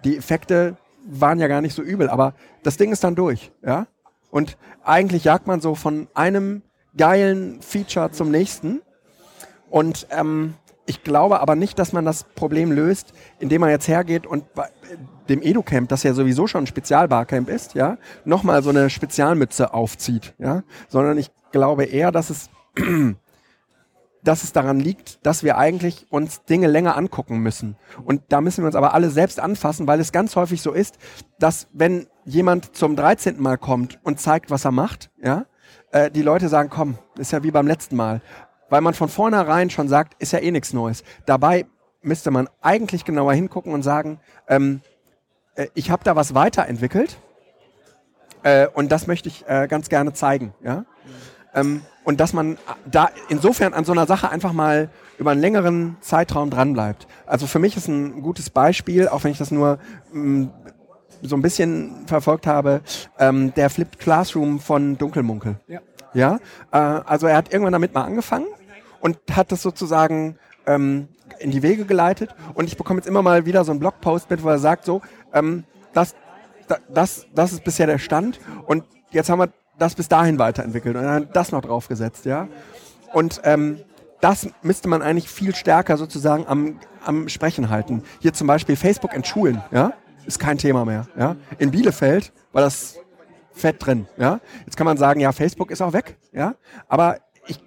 die 0.04 0.18
Effekte 0.18 0.78
waren 1.06 1.40
ja 1.40 1.48
gar 1.48 1.62
nicht 1.62 1.76
so 1.76 1.82
übel, 1.82 2.10
aber 2.10 2.34
das 2.64 2.78
Ding 2.78 2.92
ist 2.92 3.04
dann 3.04 3.16
durch, 3.16 3.52
ja. 3.66 3.88
Und 4.30 4.58
eigentlich 4.84 5.26
jagt 5.26 5.48
man 5.48 5.60
so 5.60 5.76
von 5.76 6.08
einem 6.14 6.62
geilen 6.96 7.62
Feature 7.62 8.12
zum 8.12 8.32
nächsten. 8.32 8.82
Und 9.70 10.08
ähm, 10.10 10.54
ich 10.86 11.04
glaube 11.04 11.40
aber 11.42 11.56
nicht, 11.56 11.80
dass 11.80 11.94
man 11.94 12.06
das 12.06 12.24
Problem 12.24 12.72
löst, 12.72 13.14
indem 13.40 13.62
man 13.62 13.70
jetzt 13.70 13.88
hergeht 13.88 14.26
und 14.26 14.54
bei 14.54 14.70
dem 15.30 15.42
EduCamp, 15.42 15.90
das 15.90 16.04
ja 16.04 16.14
sowieso 16.14 16.48
schon 16.48 16.64
ein 16.64 16.68
Spezialbarcamp 16.68 17.50
ist, 17.50 17.76
ja, 17.76 17.98
nochmal 18.26 18.64
so 18.64 18.70
eine 18.70 18.90
Spezialmütze 18.90 19.74
aufzieht, 19.74 20.34
ja, 20.38 20.64
sondern 20.90 21.18
ich 21.18 21.32
glaube 21.52 21.86
eher, 21.86 22.12
dass 22.12 22.30
es 22.30 22.50
dass 24.24 24.44
es 24.44 24.54
daran 24.54 24.80
liegt, 24.80 25.26
dass 25.26 25.44
wir 25.44 25.58
eigentlich 25.58 26.06
uns 26.10 26.44
Dinge 26.44 26.68
länger 26.68 26.96
angucken 26.96 27.40
müssen. 27.40 27.76
Und 28.04 28.22
da 28.30 28.42
müssen 28.42 28.64
wir 28.64 28.68
uns 28.68 28.76
aber 28.76 28.94
alle 28.94 29.10
selbst 29.10 29.40
anfassen, 29.40 29.88
weil 29.88 30.00
es 30.00 30.12
ganz 30.12 30.36
häufig 30.36 30.62
so 30.62 30.72
ist, 30.72 30.98
dass 31.40 31.68
wenn 31.74 32.08
jemand 32.26 32.76
zum 32.76 32.96
13. 32.96 33.42
Mal 33.42 33.58
kommt 33.58 34.00
und 34.04 34.20
zeigt, 34.20 34.52
was 34.52 34.66
er 34.66 34.72
macht, 34.72 35.10
ja, 35.22 35.46
äh, 35.92 36.12
die 36.12 36.22
Leute 36.22 36.50
sagen, 36.50 36.70
komm, 36.70 36.98
ist 37.18 37.32
ja 37.32 37.44
wie 37.44 37.52
beim 37.52 37.68
letzten 37.68 37.96
Mal. 37.96 38.22
Weil 38.70 38.82
man 38.82 38.94
von 38.94 39.10
vornherein 39.10 39.70
schon 39.70 39.88
sagt, 39.88 40.22
ist 40.22 40.32
ja 40.32 40.40
eh 40.40 40.52
nichts 40.52 40.74
Neues. 40.74 41.04
Dabei 41.26 41.66
müsste 42.02 42.32
man 42.32 42.48
eigentlich 42.62 43.06
genauer 43.06 43.34
hingucken 43.34 43.74
und 43.74 43.84
sagen, 43.84 44.20
ähm, 44.48 44.82
äh, 45.56 45.68
ich 45.74 45.92
habe 45.92 46.04
da 46.04 46.16
was 46.16 46.34
weiterentwickelt 46.34 47.18
äh, 48.44 48.68
und 48.68 48.92
das 48.92 49.08
möchte 49.08 49.30
ich 49.30 49.48
äh, 49.48 49.68
ganz 49.68 49.90
gerne 49.90 50.14
zeigen. 50.14 50.54
Ja? 50.64 50.86
Ähm, 51.54 51.82
und 52.04 52.20
dass 52.20 52.34
man 52.34 52.58
da 52.90 53.10
insofern 53.30 53.74
an 53.74 53.86
so 53.86 53.92
einer 53.92 54.06
Sache 54.08 54.30
einfach 54.30 54.54
mal 54.54 54.90
über 55.18 55.32
einen 55.32 55.42
längeren 55.42 55.98
Zeitraum 56.02 56.50
dranbleibt. 56.50 57.08
Also 57.28 57.46
für 57.48 57.60
mich 57.60 57.78
ist 57.78 57.88
ein 57.88 58.22
gutes 58.24 58.50
Beispiel, 58.50 59.08
auch 59.08 59.24
wenn 59.24 59.32
ich 59.32 59.38
das 59.38 59.52
nur 59.52 59.78
mh, 60.12 60.50
so 61.22 61.36
ein 61.36 61.42
bisschen 61.44 62.08
verfolgt 62.08 62.48
habe, 62.48 62.82
ähm, 63.20 63.54
der 63.54 63.70
Flipped 63.70 64.00
Classroom 64.00 64.60
von 64.60 64.98
Dunkelmunkel. 64.98 65.58
ja. 65.68 65.80
Ja, 66.14 66.40
äh, 66.74 66.78
also 66.78 67.28
er 67.28 67.38
hat 67.38 67.54
irgendwann 67.54 67.72
damit 67.72 67.94
mal 67.94 68.04
angefangen 68.04 68.48
und 69.00 69.18
hat 69.32 69.50
das 69.54 69.62
sozusagen 69.62 70.38
ähm, 70.66 71.08
in 71.40 71.52
die 71.52 71.62
Wege 71.64 71.86
geleitet. 71.86 72.36
Und 72.54 72.66
ich 72.66 72.76
bekomme 72.76 73.00
jetzt 73.00 73.08
immer 73.08 73.22
mal 73.22 73.46
wieder 73.46 73.64
so 73.64 73.72
einen 73.72 73.80
Blogpost 73.80 74.30
mit, 74.30 74.44
wo 74.44 74.50
er 74.50 74.60
sagt 74.60 74.84
so, 74.84 75.02
ähm, 75.34 75.64
das, 75.94 76.14
da- 76.68 76.80
das, 76.94 77.28
das 77.34 77.54
ist 77.54 77.64
bisher 77.64 77.88
der 77.88 77.98
Stand 77.98 78.42
und 78.66 78.84
jetzt 79.12 79.30
haben 79.30 79.40
wir 79.40 79.50
das 79.78 79.96
bis 79.96 80.08
dahin 80.08 80.40
weiterentwickelt 80.40 80.96
und 80.96 81.04
dann 81.04 81.30
das 81.34 81.52
noch 81.52 81.62
draufgesetzt, 81.62 82.26
ja. 82.26 82.48
Und 83.14 83.42
ähm, 83.44 83.80
das 84.22 84.48
müsste 84.62 84.88
man 84.88 85.02
eigentlich 85.02 85.30
viel 85.30 85.56
stärker 85.56 85.98
sozusagen 85.98 86.46
am, 86.48 86.80
am 87.04 87.28
Sprechen 87.28 87.70
halten. 87.70 88.04
Hier 88.20 88.34
zum 88.34 88.48
Beispiel 88.48 88.76
Facebook 88.76 89.14
in 89.14 89.24
Schulen, 89.24 89.62
ja, 89.72 89.94
ist 90.26 90.40
kein 90.40 90.58
Thema 90.58 90.86
mehr. 90.86 91.08
Ja. 91.18 91.36
In 91.58 91.72
Bielefeld 91.72 92.32
war 92.52 92.62
das 92.62 92.98
fett 93.54 93.86
drin. 93.86 94.08
Ja? 94.18 94.40
Jetzt 94.66 94.78
kann 94.78 94.86
man 94.86 94.98
sagen, 94.98 95.20
ja, 95.20 95.32
Facebook 95.32 95.72
ist 95.72 95.82
auch 95.82 95.94
weg. 95.94 96.18
Ja? 96.32 96.56
Aber 96.88 97.18
ich, 97.48 97.60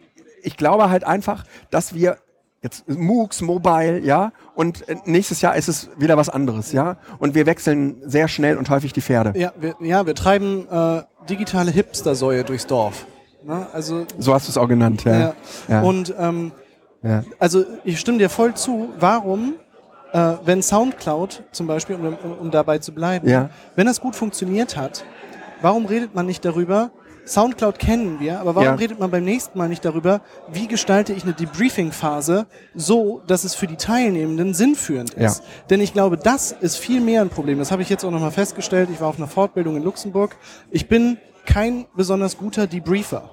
ich 0.43 0.57
glaube 0.57 0.91
halt 0.91 1.05
einfach, 1.05 1.45
dass 1.71 1.95
wir 1.95 2.19
jetzt 2.63 2.89
MOOCs, 2.89 3.43
Mobile, 3.43 4.01
ja, 4.01 4.33
und 4.55 4.89
äh, 4.89 4.97
nächstes 5.05 5.43
Jahr 5.43 5.55
ist 5.55 5.69
es 5.69 5.91
wieder 5.99 6.17
was 6.17 6.31
anderes, 6.31 6.73
ja. 6.73 6.97
Und 7.19 7.35
wir 7.35 7.45
wechseln 7.45 8.01
sehr 8.07 8.27
schnell 8.27 8.57
und 8.57 8.71
häufig 8.71 8.95
die 8.95 9.03
Pferde. 9.03 9.39
Ja, 9.39 9.53
wir, 9.61 9.77
ja, 9.81 10.07
wir 10.07 10.15
treiben 10.15 10.67
äh, 10.67 11.03
digitale 11.29 11.71
Hipstersäue 11.71 12.45
durchs 12.45 12.67
Dorf. 12.67 13.07
Ne? 13.43 13.67
Also 13.73 14.07
So 14.19 14.33
hast 14.35 14.47
du 14.49 14.51
es 14.51 14.59
auch 14.59 14.69
genannt, 14.69 15.05
ja. 15.05 15.19
Ja. 15.19 15.35
Ja. 15.69 15.83
Und 15.83 16.15
ähm, 16.19 16.53
Ja. 17.03 17.25
also 17.39 17.65
ich 17.85 18.01
stimme 18.01 18.19
dir 18.19 18.31
voll 18.31 18.55
zu, 18.55 18.91
warum, 18.99 19.55
äh, 20.13 20.33
wenn 20.45 20.63
Soundcloud 20.63 21.43
zum 21.53 21.67
Beispiel, 21.67 21.97
um, 21.97 22.07
um, 22.07 22.39
um 22.39 22.51
dabei 22.51 22.79
zu 22.79 22.93
bleiben, 22.93 23.49
wenn 23.77 23.87
das 23.87 24.01
gut 24.01 24.17
funktioniert 24.17 24.77
hat, 24.77 25.05
warum 25.61 25.87
redet 25.87 26.15
man 26.15 26.27
nicht 26.27 26.45
darüber? 26.45 26.91
Soundcloud 27.27 27.79
kennen 27.79 28.21
wir, 28.21 28.39
aber 28.41 28.55
warum 28.55 28.67
Ja. 28.69 28.75
redet 28.75 28.99
man 29.01 29.11
beim 29.11 29.25
nächsten 29.25 29.57
Mal 29.59 29.69
nicht 29.69 29.85
darüber, 29.85 30.21
wie 30.53 30.67
gestalte 30.69 31.13
ich 31.13 31.23
eine 31.25 31.33
Debriefing-Phase 31.33 32.47
so, 32.75 33.23
dass 33.27 33.45
es 33.45 33.55
für 33.55 33.67
die 33.67 33.77
Teilnehmenden 33.77 34.53
sinnführend 34.55 35.11
ist? 35.15 35.39
Ja. 35.41 35.45
Denn 35.71 35.81
ich 35.81 35.93
glaube, 35.93 36.17
das 36.19 36.53
ist 36.53 36.77
viel 36.77 37.01
mehr 37.01 37.23
ein 37.23 37.31
Problem. 37.31 37.59
Das 37.59 37.71
habe 37.73 37.83
ich 37.83 37.89
jetzt 37.89 38.05
auch 38.05 38.11
nochmal 38.11 38.31
festgestellt. 38.31 38.89
Ich 38.93 39.01
war 39.01 39.09
auf 39.09 39.17
einer 39.17 39.27
Fortbildung 39.29 39.77
in 39.77 39.83
Luxemburg. 39.83 40.37
Ich 40.71 40.89
bin 40.89 41.17
kein 41.47 41.87
besonders 41.97 42.37
guter 42.37 42.67
Debriefer. 42.67 43.31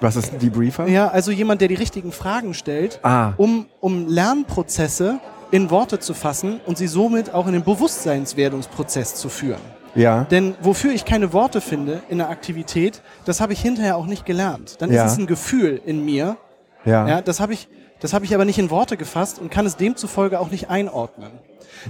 Was 0.00 0.16
ist 0.16 0.32
ein 0.32 0.38
Debriefer? 0.38 0.88
Ja, 0.88 1.08
also 1.08 1.30
jemand, 1.30 1.60
der 1.60 1.68
die 1.68 1.74
richtigen 1.74 2.12
Fragen 2.12 2.54
stellt, 2.54 3.00
Ah. 3.02 3.34
um, 3.36 3.66
um 3.80 4.08
Lernprozesse 4.08 5.20
in 5.50 5.68
Worte 5.68 5.98
zu 5.98 6.14
fassen 6.14 6.60
und 6.64 6.78
sie 6.78 6.86
somit 6.86 7.34
auch 7.34 7.46
in 7.46 7.52
den 7.52 7.64
Bewusstseinswerdungsprozess 7.64 9.14
zu 9.16 9.28
führen. 9.28 9.60
Ja. 9.94 10.24
Denn 10.24 10.54
wofür 10.62 10.92
ich 10.92 11.04
keine 11.04 11.32
Worte 11.32 11.60
finde 11.60 12.02
in 12.08 12.18
der 12.18 12.30
Aktivität, 12.30 13.02
das 13.24 13.40
habe 13.40 13.52
ich 13.52 13.60
hinterher 13.60 13.96
auch 13.96 14.06
nicht 14.06 14.24
gelernt. 14.24 14.76
Dann 14.80 14.92
Ja. 14.92 15.04
ist 15.04 15.12
es 15.12 15.18
ein 15.18 15.26
Gefühl 15.26 15.80
in 15.84 16.04
mir. 16.04 16.36
Ja. 16.84 17.08
Ja, 17.08 17.20
das 17.22 17.40
habe 17.40 17.52
ich, 17.52 17.68
das 18.00 18.12
habe 18.12 18.24
ich 18.24 18.34
aber 18.34 18.44
nicht 18.44 18.58
in 18.58 18.70
Worte 18.70 18.96
gefasst 18.96 19.38
und 19.38 19.50
kann 19.50 19.66
es 19.66 19.76
demzufolge 19.76 20.38
auch 20.40 20.50
nicht 20.50 20.70
einordnen. 20.70 21.30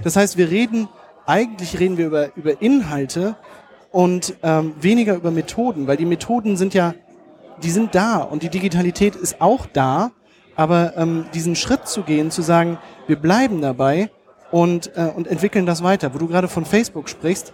Das 0.03 0.15
heißt, 0.15 0.37
wir 0.37 0.49
reden, 0.49 0.87
eigentlich 1.25 1.79
reden 1.79 1.97
wir 1.97 2.07
über, 2.07 2.35
über 2.35 2.61
Inhalte 2.61 3.35
und 3.91 4.35
ähm, 4.43 4.73
weniger 4.79 5.15
über 5.15 5.31
Methoden, 5.31 5.87
weil 5.87 5.97
die 5.97 6.05
Methoden 6.05 6.57
sind 6.57 6.73
ja, 6.73 6.93
die 7.61 7.71
sind 7.71 7.93
da 7.93 8.17
und 8.17 8.41
die 8.43 8.49
Digitalität 8.49 9.15
ist 9.15 9.41
auch 9.41 9.65
da, 9.65 10.11
aber 10.55 10.93
ähm, 10.97 11.25
diesen 11.33 11.55
Schritt 11.55 11.87
zu 11.87 12.03
gehen, 12.03 12.31
zu 12.31 12.41
sagen, 12.41 12.77
wir 13.07 13.17
bleiben 13.17 13.61
dabei 13.61 14.09
und, 14.51 14.91
äh, 14.97 15.11
und 15.15 15.27
entwickeln 15.27 15.65
das 15.65 15.83
weiter. 15.83 16.13
Wo 16.13 16.17
du 16.17 16.27
gerade 16.27 16.47
von 16.47 16.65
Facebook 16.65 17.07
sprichst, 17.09 17.53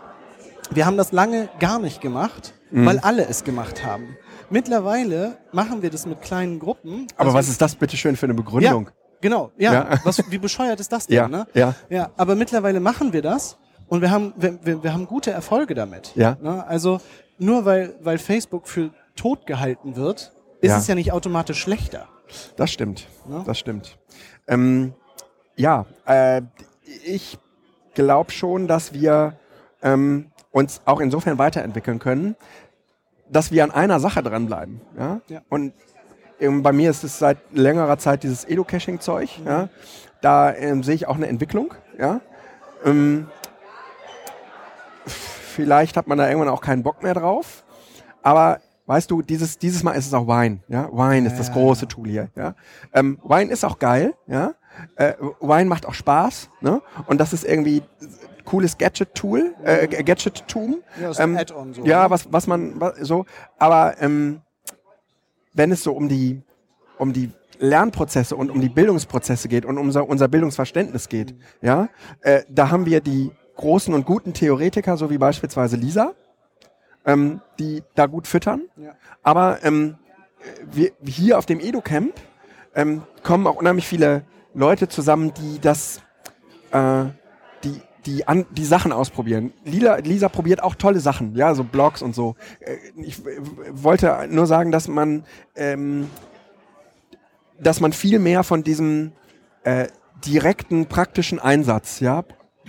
wir 0.71 0.85
haben 0.85 0.97
das 0.97 1.11
lange 1.11 1.49
gar 1.59 1.79
nicht 1.79 2.01
gemacht, 2.01 2.53
weil 2.71 2.99
alle 2.99 3.27
es 3.27 3.43
gemacht 3.43 3.85
haben. 3.85 4.17
Mittlerweile 4.49 5.37
machen 5.51 5.81
wir 5.81 5.89
das 5.89 6.05
mit 6.05 6.21
kleinen 6.21 6.59
Gruppen. 6.59 7.07
Aber 7.15 7.27
Also- 7.27 7.37
was 7.37 7.47
ist 7.49 7.61
das 7.61 7.75
bitte 7.75 7.95
schön 7.97 8.15
für 8.15 8.25
eine 8.25 8.33
Begründung? 8.33 8.85
ja, 8.85 8.91
genau. 9.21 9.51
Ja, 9.57 9.73
Ja. 9.73 9.99
Was, 10.03 10.21
wie 10.31 10.37
bescheuert 10.37 10.79
ist 10.79 10.91
das 10.91 11.07
denn? 11.07 11.15
Ja, 11.15 11.27
ne? 11.27 11.45
ja. 11.53 11.75
ja. 11.89 12.09
Aber 12.17 12.35
mittlerweile 12.35 12.79
machen 12.79 13.13
wir 13.13 13.21
das 13.21 13.57
und 13.87 14.01
wir 14.01 14.09
haben, 14.11 14.33
wir, 14.37 14.59
wir, 14.65 14.83
wir 14.83 14.93
haben 14.93 15.05
gute 15.07 15.31
Erfolge 15.31 15.75
damit. 15.75 16.11
Ja. 16.15 16.37
Ne? 16.41 16.65
Also 16.67 16.99
nur 17.37 17.65
weil, 17.65 17.95
weil 18.01 18.17
Facebook 18.17 18.67
für 18.67 18.91
tot 19.15 19.45
gehalten 19.45 19.95
wird, 19.95 20.33
ist 20.61 20.71
Ja. 20.71 20.77
es 20.77 20.87
ja 20.87 20.95
nicht 20.95 21.11
automatisch 21.11 21.59
schlechter. 21.61 22.07
Das 22.55 22.71
stimmt. 22.71 23.07
Ne? 23.27 23.43
Das 23.45 23.57
stimmt. 23.59 23.97
Ähm, 24.47 24.93
ja, 25.55 25.85
äh, 26.05 26.41
ich 27.05 27.37
glaube 27.95 28.31
schon, 28.31 28.67
dass 28.67 28.93
wir 28.93 29.37
ähm, 29.81 30.31
uns 30.57 30.81
auch 30.85 30.99
insofern 30.99 31.37
weiterentwickeln 31.37 31.99
können, 31.99 32.35
dass 33.29 33.51
wir 33.51 33.63
an 33.63 33.71
einer 33.71 33.99
Sache 33.99 34.23
dranbleiben. 34.23 34.81
Ja? 34.97 35.21
Ja. 35.27 35.41
Und 35.49 35.73
bei 36.39 36.71
mir 36.71 36.89
ist 36.89 37.03
es 37.03 37.19
seit 37.19 37.37
längerer 37.51 37.97
Zeit 37.99 38.23
dieses 38.23 38.43
Edu-Caching-Zeug. 38.45 39.29
Ja? 39.45 39.69
Da 40.21 40.53
ähm, 40.55 40.81
sehe 40.81 40.95
ich 40.95 41.07
auch 41.07 41.15
eine 41.15 41.27
Entwicklung. 41.27 41.73
Ja? 41.99 42.21
Ähm, 42.83 43.27
vielleicht 45.05 45.95
hat 45.95 46.07
man 46.07 46.17
da 46.17 46.27
irgendwann 46.27 46.49
auch 46.49 46.61
keinen 46.61 46.81
Bock 46.81 47.03
mehr 47.03 47.13
drauf. 47.13 47.63
Aber 48.23 48.59
weißt 48.87 49.11
du, 49.11 49.21
dieses, 49.21 49.59
dieses 49.59 49.83
Mal 49.83 49.91
ist 49.91 50.07
es 50.07 50.13
auch 50.13 50.27
Wine. 50.27 50.59
Ja? 50.67 50.89
Wine 50.91 51.27
ist 51.27 51.37
das 51.37 51.49
Ja, 51.49 51.53
große 51.53 51.87
Tool 51.87 52.07
hier. 52.07 52.29
Ja? 52.35 52.55
Ähm, 52.93 53.19
Wine 53.23 53.51
ist 53.51 53.63
auch 53.63 53.77
geil. 53.77 54.15
Ja? 54.25 54.53
Äh, 54.95 55.13
Wine 55.41 55.65
macht 55.65 55.85
auch 55.85 55.93
Spaß. 55.93 56.49
Ne? 56.61 56.81
Und 57.07 57.19
das 57.19 57.33
ist 57.33 57.43
irgendwie 57.43 57.83
cooles 58.45 58.77
Gadget-Tool, 58.77 59.55
äh, 59.63 59.87
Gadget-Tum. 59.87 60.77
Ja, 61.01 61.13
so 61.13 61.21
ein 61.21 61.37
Add-on 61.37 61.73
so, 61.73 61.83
Ja, 61.83 62.03
ne? 62.03 62.09
was, 62.09 62.31
was 62.31 62.47
man 62.47 62.79
was, 62.79 62.95
so. 62.99 63.25
Aber 63.57 64.01
ähm, 64.01 64.41
wenn 65.53 65.71
es 65.71 65.83
so 65.83 65.91
um 65.93 66.07
die, 66.07 66.41
um 66.97 67.11
die 67.13 67.31
Lernprozesse 67.59 68.35
und 68.35 68.49
um 68.51 68.61
die 68.61 68.69
Bildungsprozesse 68.69 69.47
geht 69.47 69.65
und 69.65 69.77
um 69.77 69.87
unser, 69.87 70.07
unser 70.07 70.27
Bildungsverständnis 70.27 71.09
geht, 71.09 71.33
Mhm. 71.33 71.39
ja, 71.61 71.89
äh, 72.21 72.43
da 72.49 72.69
haben 72.71 72.85
wir 72.85 73.01
die 73.01 73.31
großen 73.55 73.93
und 73.93 74.05
guten 74.05 74.33
Theoretiker, 74.33 74.95
so 74.97 75.09
wie 75.09 75.17
beispielsweise 75.17 75.75
Lisa, 75.75 76.13
ähm, 77.05 77.41
die 77.59 77.83
da 77.95 78.05
gut 78.05 78.27
füttern. 78.27 78.61
Ja. 78.77 78.95
Aber 79.23 79.63
ähm, 79.63 79.97
wir, 80.69 80.91
hier 81.03 81.37
auf 81.37 81.45
dem 81.47 81.59
Edu-Camp 81.59 82.13
ähm, 82.75 83.01
kommen 83.23 83.47
auch 83.47 83.55
unheimlich 83.55 83.87
viele 83.87 84.23
Leute 84.57 84.87
zusammen, 84.87 85.33
die 85.35 85.59
das, 85.61 86.01
äh, 86.71 87.05
die, 87.63 87.79
die, 88.07 88.27
an, 88.27 88.47
die 88.49 88.65
Sachen 88.65 88.91
ausprobieren. 88.91 89.53
Lila, 89.63 89.97
Lisa 89.97 90.29
probiert 90.29 90.63
auch 90.63 90.73
tolle 90.73 90.99
Sachen, 90.99 91.35
ja, 91.35 91.53
so 91.53 91.63
Blogs 91.63 92.01
und 92.01 92.15
so. 92.15 92.35
Äh, 92.59 92.77
ich 92.97 93.21
wollte 93.71 94.27
nur 94.29 94.47
sagen, 94.47 94.71
dass 94.71 94.87
man, 94.87 95.23
ähm, 95.55 96.09
dass 97.59 97.79
man 97.79 97.93
viel 97.93 98.17
mehr 98.17 98.43
von 98.43 98.63
diesem 98.63 99.11
äh, 99.63 99.87
direkten 100.25 100.87
praktischen 100.87 101.39
Einsatz, 101.39 101.99
ja, 101.99 102.23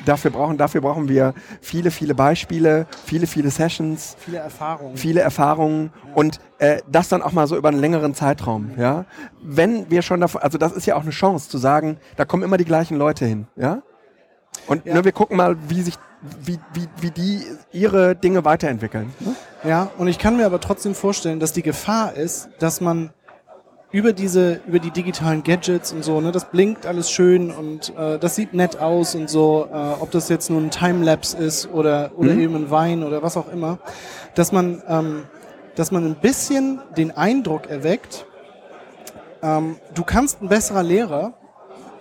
dafür 0.04 0.30
brauchen, 0.30 0.56
dafür 0.58 0.80
brauchen 0.80 1.08
wir 1.08 1.34
viele, 1.60 1.90
viele 1.90 2.14
Beispiele, 2.14 2.86
viele, 3.04 3.26
viele 3.26 3.50
Sessions, 3.50 4.16
Viele 4.18 4.38
Erfahrungen. 4.38 4.96
viele 4.96 5.20
Erfahrungen 5.20 5.90
und 6.14 6.40
äh, 6.58 6.80
das 6.90 7.08
dann 7.08 7.22
auch 7.22 7.32
mal 7.32 7.46
so 7.46 7.56
über 7.56 7.68
einen 7.68 7.80
längeren 7.80 8.14
Zeitraum, 8.14 8.72
ja. 8.76 9.04
Wenn 9.42 9.90
wir 9.90 10.02
schon 10.02 10.20
davon, 10.20 10.42
also 10.42 10.58
das 10.58 10.72
ist 10.72 10.86
ja 10.86 10.96
auch 10.96 11.02
eine 11.02 11.10
Chance 11.10 11.48
zu 11.48 11.58
sagen, 11.58 11.98
da 12.16 12.24
kommen 12.24 12.42
immer 12.42 12.56
die 12.56 12.64
gleichen 12.64 12.96
Leute 12.96 13.24
hin, 13.26 13.46
ja. 13.56 13.82
Und 14.66 14.84
Ja. 14.86 14.94
nur 14.94 15.04
wir 15.04 15.12
gucken 15.12 15.36
mal, 15.36 15.56
wie 15.68 15.82
sich, 15.82 15.94
wie, 16.42 16.58
wie, 16.74 16.88
wie 17.00 17.10
die 17.10 17.42
ihre 17.72 18.16
Dinge 18.16 18.44
weiterentwickeln. 18.44 19.12
Ne? 19.20 19.34
Ja, 19.64 19.90
und 19.98 20.08
ich 20.08 20.18
kann 20.18 20.36
mir 20.36 20.46
aber 20.46 20.60
trotzdem 20.60 20.94
vorstellen, 20.94 21.38
dass 21.40 21.52
die 21.52 21.62
Gefahr 21.62 22.14
ist, 22.14 22.48
dass 22.58 22.80
man 22.80 23.10
über 23.90 24.12
diese, 24.12 24.60
über 24.66 24.78
die 24.78 24.90
digitalen 24.90 25.42
Gadgets 25.42 25.92
und 25.92 26.04
so, 26.04 26.20
ne, 26.20 26.30
das 26.30 26.46
blinkt 26.50 26.84
alles 26.86 27.10
schön 27.10 27.50
und 27.50 27.96
äh, 27.96 28.18
das 28.18 28.34
sieht 28.34 28.52
nett 28.52 28.78
aus 28.78 29.14
und 29.14 29.30
so, 29.30 29.66
äh, 29.72 29.76
ob 30.00 30.10
das 30.10 30.28
jetzt 30.28 30.50
nur 30.50 30.60
ein 30.60 30.70
Timelapse 30.70 31.38
ist 31.38 31.70
oder, 31.72 32.10
oder 32.16 32.34
Mhm. 32.34 32.40
eben 32.40 32.54
ein 32.56 32.70
Wein 32.70 33.02
oder 33.02 33.22
was 33.22 33.36
auch 33.38 33.50
immer, 33.50 33.78
dass 34.34 34.52
man, 34.52 34.82
ähm, 34.88 35.24
dass 35.74 35.90
man 35.90 36.04
ein 36.04 36.16
bisschen 36.16 36.80
den 36.98 37.16
Eindruck 37.16 37.70
erweckt, 37.70 38.26
ähm, 39.42 39.76
du 39.94 40.04
kannst 40.04 40.42
ein 40.42 40.48
besserer 40.48 40.82
Lehrer, 40.82 41.32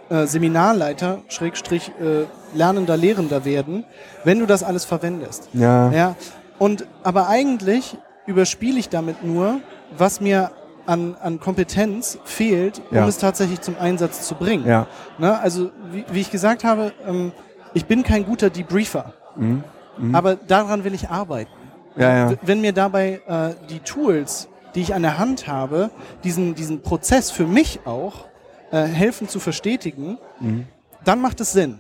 äh, 0.10 0.26
Seminarleiter, 0.26 1.20
Schrägstrich, 1.30 1.92
äh, 2.02 2.26
lernender, 2.58 2.98
lehrender 2.98 3.46
werden, 3.46 3.86
wenn 4.26 4.40
du 4.40 4.46
das 4.46 4.62
alles 4.64 4.84
verwendest. 4.84 5.50
Ja. 5.54 5.92
Ja, 5.92 6.16
und 6.60 6.86
aber 7.04 7.28
eigentlich 7.30 7.98
überspiele 8.26 8.78
ich 8.78 8.90
damit 8.90 9.24
nur, 9.24 9.62
was 9.98 10.20
mir 10.20 10.52
an, 10.88 11.16
an 11.22 11.40
Kompetenz 11.40 12.18
fehlt, 12.24 12.82
um 12.90 12.98
Ja. 12.98 13.08
es 13.08 13.18
tatsächlich 13.20 13.62
zum 13.62 13.76
Einsatz 13.80 14.28
zu 14.28 14.36
bringen. 14.36 14.66
Ja. 14.66 14.88
Ne? 15.20 15.38
Also, 15.40 15.70
wie, 15.92 16.06
wie 16.12 16.22
ich 16.22 16.32
gesagt 16.32 16.64
habe, 16.64 16.94
ähm, 17.08 17.32
ich 17.74 17.86
bin 17.86 18.04
kein 18.04 18.26
guter 18.26 18.50
Debriefer, 18.50 19.14
Mhm. 19.36 19.64
aber 20.14 20.36
daran 20.36 20.84
will 20.84 20.94
ich 20.94 21.10
arbeiten. 21.10 21.52
Ja, 21.96 22.30
ja. 22.32 22.36
Wenn 22.42 22.62
mir 22.62 22.74
dabei 22.74 23.22
äh, 23.28 23.54
die 23.70 23.80
Tools, 23.80 24.48
die 24.76 24.82
ich 24.82 24.94
an 24.94 25.02
der 25.02 25.18
Hand 25.18 25.48
habe, 25.48 25.90
diesen, 26.24 26.56
diesen 26.56 26.82
Prozess 26.82 27.32
für 27.32 27.46
mich 27.46 27.80
auch 27.86 28.26
äh, 28.72 28.84
helfen 28.84 29.28
zu 29.28 29.40
verstetigen, 29.40 30.18
dann 31.04 31.22
macht 31.22 31.40
es 31.42 31.52
Sinn. 31.54 31.80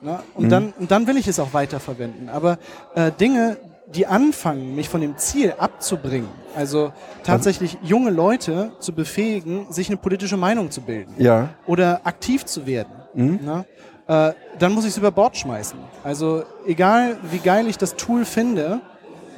Ne? 0.00 0.18
Und, 0.34 0.50
dann, 0.50 0.72
und 0.78 0.90
dann 0.90 1.06
will 1.06 1.16
ich 1.16 1.28
es 1.28 1.38
auch 1.38 1.52
weiterverwenden. 1.54 2.28
Aber 2.28 2.58
äh, 2.94 3.12
Dinge, 3.12 3.56
die 3.86 4.06
anfangen, 4.06 4.74
mich 4.74 4.88
von 4.88 5.00
dem 5.00 5.16
Ziel 5.18 5.54
abzubringen, 5.58 6.28
also 6.56 6.92
tatsächlich 7.22 7.76
junge 7.82 8.10
Leute 8.10 8.72
zu 8.78 8.92
befähigen, 8.94 9.66
sich 9.70 9.88
eine 9.88 9.96
politische 9.98 10.36
Meinung 10.36 10.70
zu 10.70 10.80
bilden 10.80 11.14
Ja. 11.18 11.50
oder 11.66 12.00
aktiv 12.04 12.44
zu 12.46 12.66
werden, 12.66 12.92
ne? 13.14 13.64
äh, 14.06 14.32
dann 14.58 14.72
muss 14.72 14.84
ich 14.84 14.90
es 14.90 14.96
über 14.98 15.10
Bord 15.10 15.36
schmeißen. 15.36 15.78
Also 16.02 16.44
egal, 16.66 17.16
wie 17.30 17.38
geil 17.38 17.68
ich 17.68 17.76
das 17.76 17.94
Tool 17.96 18.24
finde, 18.24 18.80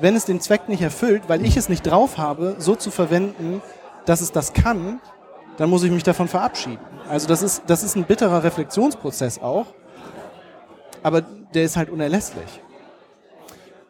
wenn 0.01 0.15
es 0.15 0.27
den 0.27 0.41
Zweck 0.41 0.69
nicht 0.69 0.83
erfüllt, 0.83 1.23
weil 1.27 1.45
ich 1.45 1.57
es 1.57 1.69
nicht 1.69 1.83
drauf 1.83 2.17
habe, 2.19 2.55
so 2.59 2.77
zu 2.77 2.91
verwenden, 2.91 3.63
dass 4.05 4.21
es 4.21 4.31
das 4.31 4.53
kann, 4.53 5.01
dann 5.57 5.71
muss 5.71 5.83
ich 5.83 5.91
mich 5.91 6.03
davon 6.05 6.29
verabschieden. 6.29 6.79
Also 7.09 7.27
das 7.27 7.43
ist, 7.43 7.63
das 7.67 7.83
ist 7.83 7.97
ein 7.97 8.05
bitterer 8.05 8.45
Reflexionsprozess 8.45 9.41
auch, 9.41 9.67
aber 11.03 11.23
der 11.23 11.65
ist 11.65 11.77
halt 11.77 11.91
unerlässlich. 11.91 12.61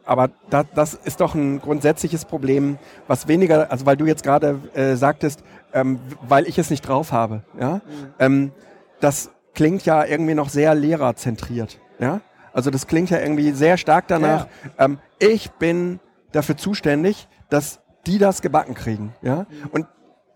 Aber 0.07 0.31
da, 0.51 0.62
das 0.62 0.95
ist 0.95 1.21
doch 1.21 1.35
ein 1.35 1.61
grundsätzliches 1.61 2.25
Problem, 2.25 2.79
was 3.09 3.27
weniger, 3.27 3.71
also 3.71 3.85
weil 3.87 3.97
du 3.97 4.07
jetzt 4.07 4.23
gerade 4.23 4.61
äh, 4.73 4.95
sagtest, 4.95 5.42
ähm, 5.75 5.99
weil 6.27 6.47
ich 6.47 6.59
es 6.59 6.71
nicht 6.71 6.83
drauf 6.83 7.11
habe, 7.11 7.42
ja, 7.61 7.81
ähm, 8.21 8.53
das 9.01 9.31
klingt 9.55 9.85
ja 9.85 10.05
irgendwie 10.05 10.35
noch 10.35 10.49
sehr 10.49 10.75
lehrerzentriert, 10.75 11.81
ja. 11.99 12.21
Also 12.53 12.71
das 12.71 12.87
klingt 12.87 13.11
ja 13.11 13.19
irgendwie 13.19 13.51
sehr 13.51 13.77
stark 13.77 14.07
danach, 14.07 14.47
Ähm, 14.79 14.99
ich 15.19 15.51
bin 15.51 16.01
dafür 16.33 16.57
zuständig, 16.57 17.29
dass 17.51 17.81
die 18.07 18.19
das 18.19 18.42
gebacken 18.42 18.75
kriegen, 18.75 19.12
ja. 19.23 19.47
Und 19.73 19.87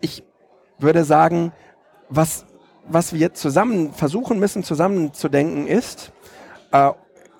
ich 0.01 0.23
würde 0.79 1.05
sagen, 1.05 1.53
was, 2.09 2.45
was 2.87 3.13
wir 3.13 3.33
zusammen 3.33 3.93
versuchen 3.93 4.37
müssen, 4.37 4.63
zusammenzudenken 4.63 5.65
ist, 5.65 6.11
äh, 6.73 6.91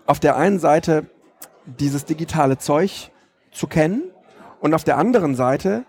auf 0.05 0.19
der 0.19 0.37
einen 0.37 0.59
Seite 0.59 1.07
dieses 1.65 2.05
digitale 2.05 2.57
Zeug 2.57 3.11
zu 3.51 3.67
kennen 3.67 4.03
und 4.59 4.73
auf 4.73 4.83
der 4.83 4.97
anderen 4.97 5.35
Seite 5.35 5.85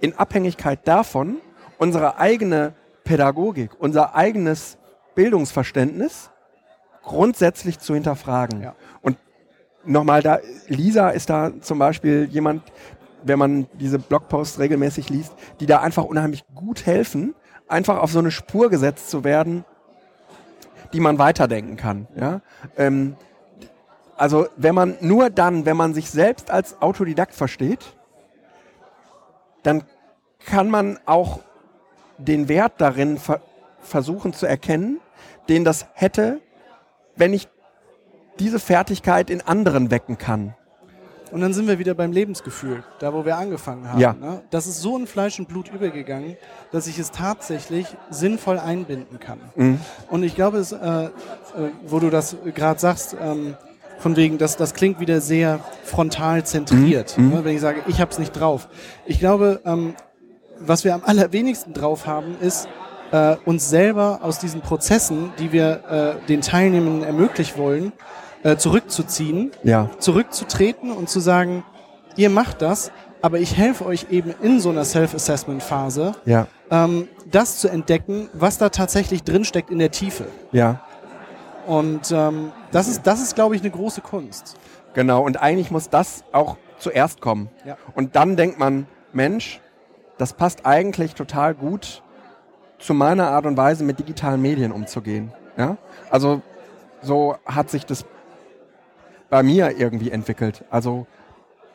in 0.00 0.14
Abhängigkeit 0.14 0.86
davon 0.86 1.38
unsere 1.78 2.18
eigene 2.18 2.74
Pädagogik, 3.04 3.70
unser 3.78 4.14
eigenes 4.14 4.78
Bildungsverständnis 5.14 6.30
grundsätzlich 7.02 7.78
zu 7.78 7.94
hinterfragen. 7.94 8.62
Ja. 8.62 8.74
Und 9.02 9.16
nochmal 9.84 10.22
da, 10.22 10.38
Lisa 10.68 11.10
ist 11.10 11.30
da 11.30 11.52
zum 11.60 11.78
Beispiel 11.78 12.28
jemand, 12.30 12.62
wenn 13.22 13.38
man 13.38 13.66
diese 13.74 13.98
Blogposts 13.98 14.58
regelmäßig 14.58 15.08
liest, 15.10 15.34
die 15.60 15.66
da 15.66 15.80
einfach 15.80 16.04
unheimlich 16.04 16.44
gut 16.54 16.86
helfen, 16.86 17.34
einfach 17.68 17.98
auf 17.98 18.12
so 18.12 18.18
eine 18.18 18.30
Spur 18.30 18.70
gesetzt 18.70 19.10
zu 19.10 19.24
werden, 19.24 19.64
die 20.92 21.00
man 21.00 21.18
weiterdenken 21.18 21.76
kann. 21.76 22.08
Ja? 22.16 22.40
Ähm, 22.76 23.16
also 24.20 24.48
wenn 24.58 24.74
man 24.74 24.98
nur 25.00 25.30
dann, 25.30 25.64
wenn 25.64 25.78
man 25.78 25.94
sich 25.94 26.10
selbst 26.10 26.50
als 26.50 26.82
Autodidakt 26.82 27.34
versteht, 27.34 27.94
dann 29.62 29.82
kann 30.44 30.68
man 30.68 30.98
auch 31.06 31.40
den 32.18 32.46
Wert 32.48 32.74
darin 32.76 33.16
ver 33.16 33.40
versuchen 33.82 34.34
zu 34.34 34.44
erkennen, 34.44 35.00
den 35.48 35.64
das 35.64 35.86
hätte, 35.94 36.42
wenn 37.16 37.32
ich 37.32 37.48
diese 38.38 38.58
Fertigkeit 38.58 39.30
in 39.30 39.40
anderen 39.40 39.90
wecken 39.90 40.18
kann. 40.18 40.54
Und 41.32 41.40
dann 41.40 41.54
sind 41.54 41.66
wir 41.66 41.78
wieder 41.78 41.94
beim 41.94 42.12
Lebensgefühl, 42.12 42.84
da 42.98 43.14
wo 43.14 43.24
wir 43.24 43.38
angefangen 43.38 43.88
haben. 43.88 44.00
Ja. 44.00 44.12
Ne? 44.12 44.42
Das 44.50 44.66
ist 44.66 44.82
so 44.82 44.98
in 44.98 45.06
Fleisch 45.06 45.38
und 45.38 45.48
Blut 45.48 45.72
übergegangen, 45.72 46.36
dass 46.72 46.88
ich 46.88 46.98
es 46.98 47.10
tatsächlich 47.10 47.86
sinnvoll 48.10 48.58
einbinden 48.58 49.18
kann. 49.18 49.40
Mhm. 49.54 49.80
Und 50.10 50.24
ich 50.24 50.34
glaube, 50.34 50.58
es, 50.58 50.72
äh, 50.72 50.76
äh, 50.76 51.10
wo 51.86 52.00
du 52.00 52.10
das 52.10 52.36
gerade 52.54 52.78
sagst, 52.78 53.16
ähm, 53.18 53.56
von 54.00 54.16
wegen, 54.16 54.38
das, 54.38 54.56
das 54.56 54.74
klingt 54.74 54.98
wieder 55.00 55.20
sehr 55.20 55.60
frontal 55.84 56.44
zentriert, 56.44 57.16
Mhm. 57.16 57.28
ne? 57.30 57.44
wenn 57.44 57.54
ich 57.54 57.60
sage, 57.60 57.80
ich 57.86 58.00
habe 58.00 58.10
es 58.10 58.18
nicht 58.18 58.32
drauf. 58.32 58.68
Ich 59.06 59.20
glaube, 59.20 59.60
ähm, 59.64 59.94
was 60.58 60.84
wir 60.84 60.94
am 60.94 61.02
allerwenigsten 61.04 61.72
drauf 61.72 62.06
haben, 62.06 62.36
ist, 62.40 62.68
äh, 63.12 63.36
uns 63.44 63.68
selber 63.70 64.20
aus 64.22 64.38
diesen 64.38 64.60
Prozessen, 64.60 65.32
die 65.38 65.52
wir 65.52 66.18
äh, 66.22 66.26
den 66.26 66.40
Teilnehmern 66.42 67.02
ermöglichen 67.02 67.58
wollen, 67.58 67.92
äh, 68.42 68.56
zurückzuziehen 68.56 69.50
Ja. 69.62 69.90
zurückzutreten 69.98 70.92
und 70.92 71.08
zu 71.08 71.20
sagen, 71.20 71.62
ihr 72.16 72.30
macht 72.30 72.62
das, 72.62 72.90
aber 73.22 73.38
ich 73.38 73.56
helfe 73.56 73.84
euch 73.84 74.06
eben 74.10 74.34
in 74.42 74.60
so 74.60 74.70
einer 74.70 74.84
Self-Assessment-Phase, 74.84 76.12
Ja. 76.24 76.46
ähm, 76.70 77.08
das 77.30 77.58
zu 77.58 77.68
entdecken, 77.68 78.28
was 78.32 78.56
da 78.58 78.68
tatsächlich 78.70 79.22
drinsteckt 79.24 79.70
in 79.70 79.78
der 79.78 79.90
Tiefe. 79.90 80.24
Ja. 80.52 80.80
Und 81.66 82.10
ähm, 82.12 82.52
das 82.72 82.88
ist, 82.88 83.06
das 83.06 83.20
ist, 83.20 83.34
glaube 83.34 83.56
ich, 83.56 83.62
eine 83.62 83.70
große 83.70 84.00
Kunst. 84.00 84.56
Genau, 84.94 85.22
und 85.22 85.40
eigentlich 85.40 85.70
muss 85.70 85.88
das 85.88 86.24
auch 86.32 86.56
zuerst 86.78 87.20
kommen. 87.20 87.48
Ja. 87.64 87.76
Und 87.94 88.16
dann 88.16 88.36
denkt 88.36 88.58
man, 88.58 88.86
Mensch, 89.12 89.60
das 90.18 90.32
passt 90.32 90.66
eigentlich 90.66 91.14
total 91.14 91.54
gut 91.54 92.02
zu 92.78 92.94
meiner 92.94 93.30
Art 93.30 93.46
und 93.46 93.56
Weise, 93.56 93.84
mit 93.84 93.98
digitalen 93.98 94.42
Medien 94.42 94.72
umzugehen. 94.72 95.32
Ja? 95.56 95.76
Also 96.10 96.42
so 97.02 97.36
hat 97.44 97.70
sich 97.70 97.86
das 97.86 98.04
bei 99.28 99.42
mir 99.42 99.78
irgendwie 99.78 100.10
entwickelt. 100.10 100.64
Also 100.70 101.06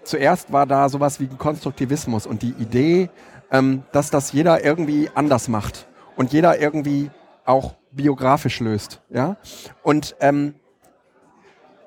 zuerst 0.04 0.52
war 0.52 0.66
da 0.66 0.90
sowas 0.90 1.20
wie 1.20 1.28
Konstruktivismus 1.28 2.28
und 2.28 2.42
die 2.42 2.54
Idee, 2.60 3.10
ähm, 3.52 3.84
dass 3.92 4.10
das 4.10 4.32
jeder 4.32 4.64
irgendwie 4.64 5.10
anders 5.14 5.48
macht 5.48 5.88
und 6.16 6.34
jeder 6.34 6.60
irgendwie 6.60 7.12
auch 7.46 7.76
biografisch 7.92 8.60
löst. 8.60 9.02
Ja? 9.10 9.38
Und 9.84 10.16
ähm, 10.20 10.56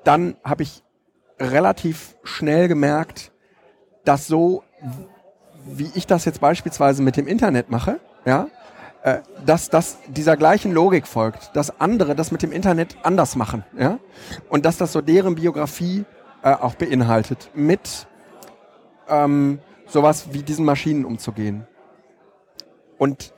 dann 0.03 0.35
habe 0.43 0.63
ich 0.63 0.83
relativ 1.39 2.15
schnell 2.23 2.67
gemerkt, 2.67 3.31
dass 4.05 4.27
so, 4.27 4.63
wie 5.65 5.89
ich 5.93 6.07
das 6.07 6.25
jetzt 6.25 6.41
beispielsweise 6.41 7.01
mit 7.03 7.17
dem 7.17 7.27
Internet 7.27 7.69
mache, 7.69 7.99
ja, 8.25 8.47
äh, 9.03 9.19
dass 9.45 9.69
das 9.69 9.97
dieser 10.07 10.35
gleichen 10.35 10.73
Logik 10.73 11.07
folgt, 11.07 11.55
dass 11.55 11.79
andere 11.79 12.15
das 12.15 12.31
mit 12.31 12.41
dem 12.41 12.51
Internet 12.51 12.97
anders 13.03 13.35
machen, 13.35 13.63
ja, 13.77 13.99
und 14.49 14.65
dass 14.65 14.77
das 14.77 14.91
so 14.91 15.01
deren 15.01 15.35
Biografie 15.35 16.05
äh, 16.43 16.51
auch 16.51 16.75
beinhaltet, 16.75 17.49
mit 17.53 18.07
ähm, 19.07 19.59
sowas 19.87 20.27
wie 20.31 20.43
diesen 20.43 20.65
Maschinen 20.65 21.05
umzugehen. 21.05 21.65
Und 22.97 23.33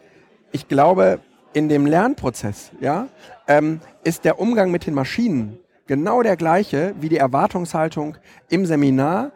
ich 0.52 0.68
glaube, 0.68 1.20
in 1.54 1.70
dem 1.70 1.86
Lernprozess, 1.86 2.72
ja, 2.80 3.08
ähm, 3.48 3.82
ist 4.04 4.26
der 4.26 4.40
Umgang 4.40 4.72
mit 4.72 4.86
den 4.86 4.94
Maschinen 4.94 5.60
genau 5.88 6.22
der 6.22 6.38
gleiche 6.38 6.96
wie 7.00 7.10
die 7.10 7.18
Erwartungshaltung 7.18 8.18
im 8.50 8.66
Seminar 8.66 9.32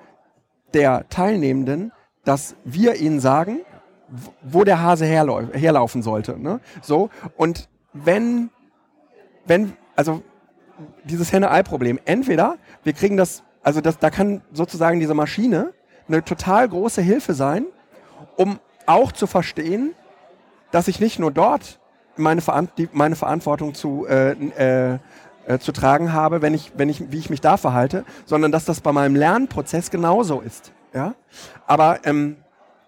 der 0.73 1.07
Teilnehmenden, 1.09 1.91
dass 2.23 2.55
wir 2.63 2.95
ihnen 2.95 3.19
sagen, 3.19 3.61
wo 4.41 4.63
der 4.63 4.81
Hase 4.81 5.05
herlau 5.05 5.41
herlaufen 5.53 6.01
sollte. 6.01 6.39
Ne? 6.39 6.59
So, 6.81 7.09
und 7.37 7.69
wenn, 7.93 8.49
wenn, 9.45 9.73
also 9.95 10.21
dieses 11.03 11.31
Henne-Ei-Problem, 11.31 11.99
entweder 12.05 12.57
wir 12.83 12.93
kriegen 12.93 13.17
das, 13.17 13.43
also 13.63 13.81
das, 13.81 13.97
da 13.97 14.09
kann 14.09 14.41
sozusagen 14.51 14.99
diese 14.99 15.13
Maschine 15.13 15.73
eine 16.07 16.23
total 16.23 16.67
große 16.67 17.01
Hilfe 17.01 17.33
sein, 17.33 17.65
um 18.35 18.59
auch 18.85 19.11
zu 19.11 19.27
verstehen, 19.27 19.95
dass 20.71 20.87
ich 20.87 20.99
nicht 20.99 21.19
nur 21.19 21.31
dort 21.31 21.79
meine, 22.17 22.41
Veran 22.41 22.69
meine 22.91 23.15
Verantwortung 23.15 23.73
zu, 23.73 24.05
äh, 24.07 24.31
äh, 24.31 24.99
äh, 25.47 25.59
zu 25.59 25.71
tragen 25.71 26.13
habe, 26.13 26.41
wenn 26.41 26.53
ich, 26.53 26.71
wenn 26.75 26.89
ich, 26.89 27.11
wie 27.11 27.17
ich 27.17 27.29
mich 27.29 27.41
da 27.41 27.57
verhalte, 27.57 28.05
sondern 28.25 28.51
dass 28.51 28.65
das 28.65 28.81
bei 28.81 28.91
meinem 28.91 29.15
Lernprozess 29.15 29.91
genauso 29.91 30.41
ist. 30.41 30.71
Ja? 30.93 31.15
Aber 31.67 31.99
ähm, 32.05 32.37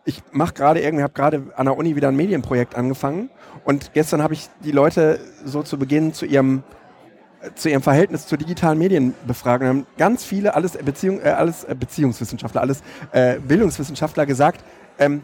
ich 0.05 0.23
mache 0.31 0.53
gerade 0.53 0.81
irgendwie, 0.81 1.03
habe 1.03 1.13
gerade 1.13 1.43
an 1.55 1.65
der 1.65 1.77
Uni 1.77 1.95
wieder 1.95 2.07
ein 2.07 2.15
Medienprojekt 2.15 2.75
angefangen 2.75 3.29
und 3.65 3.93
gestern 3.93 4.21
habe 4.21 4.33
ich 4.33 4.49
die 4.63 4.71
Leute 4.71 5.19
so 5.43 5.63
zu 5.63 5.77
Beginn 5.77 6.13
zu 6.13 6.25
ihrem 6.25 6.63
äh, 7.41 7.53
zu 7.53 7.69
ihrem 7.69 7.81
Verhältnis 7.81 8.25
zu 8.25 8.37
digitalen 8.37 8.79
Medien 8.79 9.13
befragt. 9.27 9.61
Und 9.61 9.67
haben 9.67 9.87
ganz 9.97 10.23
viele, 10.23 10.55
alles, 10.55 10.77
Beziehung, 10.77 11.19
äh, 11.21 11.29
alles 11.29 11.63
äh, 11.65 11.75
Beziehungswissenschaftler, 11.75 12.61
alles 12.61 12.81
äh, 13.11 13.39
Bildungswissenschaftler 13.39 14.25
gesagt, 14.25 14.63
ähm, 14.97 15.23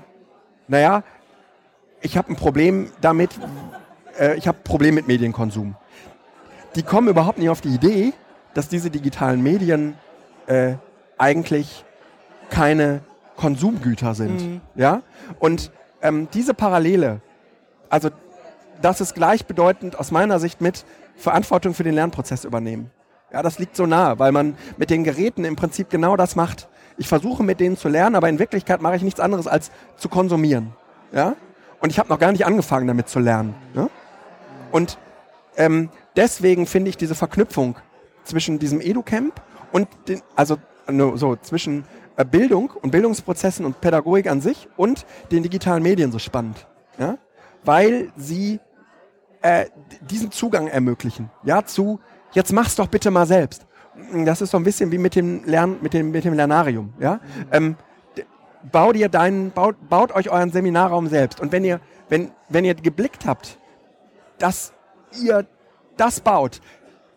naja, 0.68 1.04
ich 2.02 2.18
habe 2.18 2.32
ein 2.32 2.36
Problem 2.36 2.92
damit, 3.02 3.32
äh, 4.20 4.36
ich 4.38 4.48
habe 4.48 4.58
ein 4.60 4.64
Problem 4.64 4.96
mit 4.96 5.08
Medienkonsum. 5.08 5.76
Die 6.76 6.84
kommen 6.84 7.08
überhaupt 7.08 7.38
nicht 7.38 7.50
auf 7.50 7.62
die 7.62 7.70
Idee, 7.70 8.14
dass 8.54 8.68
diese 8.68 8.90
digitalen 8.90 9.42
Medien 9.42 9.96
äh, 10.48 10.76
eigentlich 11.18 11.86
keine 12.50 13.02
Konsumgüter 13.38 14.14
sind. 14.14 14.62
Ja? 14.76 15.02
Und 15.40 15.72
ähm, 16.02 16.28
diese 16.34 16.54
Parallele, 16.54 17.22
also 17.90 18.10
das 18.82 19.02
ist 19.02 19.16
gleichbedeutend 19.16 20.00
aus 20.00 20.12
meiner 20.12 20.40
Sicht 20.40 20.62
mit 20.62 20.86
Verantwortung 21.16 21.74
für 21.74 21.84
den 21.84 21.94
Lernprozess 21.94 22.44
übernehmen. 22.44 22.92
Ja, 23.32 23.42
das 23.42 23.58
liegt 23.58 23.76
so 23.76 23.86
nah, 23.86 24.20
weil 24.20 24.32
man 24.32 24.56
mit 24.78 24.90
den 24.90 25.04
Geräten 25.04 25.44
im 25.46 25.56
Prinzip 25.56 25.90
genau 25.90 26.16
das 26.16 26.36
macht. 26.36 26.68
Ich 26.98 27.08
versuche 27.08 27.44
mit 27.44 27.60
denen 27.60 27.78
zu 27.78 27.90
lernen, 27.90 28.16
aber 28.16 28.30
in 28.30 28.38
Wirklichkeit 28.38 28.82
mache 28.82 28.96
ich 28.96 29.02
nichts 29.02 29.20
anderes 29.20 29.48
als 29.48 29.72
zu 29.98 30.10
konsumieren. 30.10 30.74
Ja? 31.12 31.36
Und 31.80 31.90
ich 31.90 31.98
habe 31.98 32.10
noch 32.10 32.20
gar 32.20 32.32
nicht 32.32 32.46
angefangen 32.46 32.88
damit 32.88 33.10
zu 33.10 33.20
lernen. 33.20 33.56
Ja? 33.74 33.90
Und 34.72 35.00
ähm, 35.58 35.90
deswegen 36.16 36.66
finde 36.66 36.90
ich 36.90 36.98
diese 36.98 37.16
Verknüpfung 37.16 37.78
zwischen 38.24 38.60
diesem 38.60 38.82
EduCamp 38.82 39.42
und 39.72 39.88
den, 40.08 40.22
also 40.36 40.58
so 41.16 41.36
zwischen 41.38 41.86
äh, 42.16 42.26
Bildung 42.26 42.72
und 42.82 42.92
Bildungsprozessen 42.92 43.66
und 43.66 43.82
Pädagogik 43.82 44.30
an 44.30 44.42
sich 44.42 44.68
und 44.78 45.06
den 45.32 45.44
digitalen 45.44 45.84
Medien 45.84 46.12
so 46.12 46.20
spannend, 46.20 46.68
ja, 46.98 47.18
weil 47.64 48.12
sie 48.16 48.60
äh, 49.42 49.66
diesen 50.02 50.32
Zugang 50.32 50.68
ermöglichen, 50.68 51.30
ja, 51.44 51.66
zu 51.66 52.00
jetzt 52.34 52.54
mach's 52.54 52.76
doch 52.76 52.88
bitte 52.88 53.12
mal 53.12 53.26
selbst. 53.26 53.66
Das 54.26 54.42
ist 54.42 54.52
so 54.52 54.58
ein 54.58 54.64
bisschen 54.64 54.92
wie 54.92 54.98
mit 54.98 55.16
dem 55.16 55.44
Lern, 55.46 55.78
mit 55.82 55.94
dem 55.94 56.12
mit 56.12 56.26
dem 56.26 56.34
Lernarium, 56.34 56.94
ja. 57.00 57.20
Ähm, 57.52 57.78
bau 58.72 58.94
dir 58.94 59.10
deinen, 59.10 59.52
baut, 59.52 59.76
baut 59.90 60.14
euch 60.14 60.30
euren 60.30 60.52
Seminarraum 60.52 61.08
selbst 61.08 61.40
und 61.40 61.52
wenn 61.52 61.64
ihr 61.64 61.80
wenn 62.10 62.32
wenn 62.50 62.66
ihr 62.66 62.76
geblickt 62.76 63.26
habt, 63.26 63.58
dass 64.38 64.74
ihr 65.20 65.46
das 65.98 66.20
baut, 66.20 66.62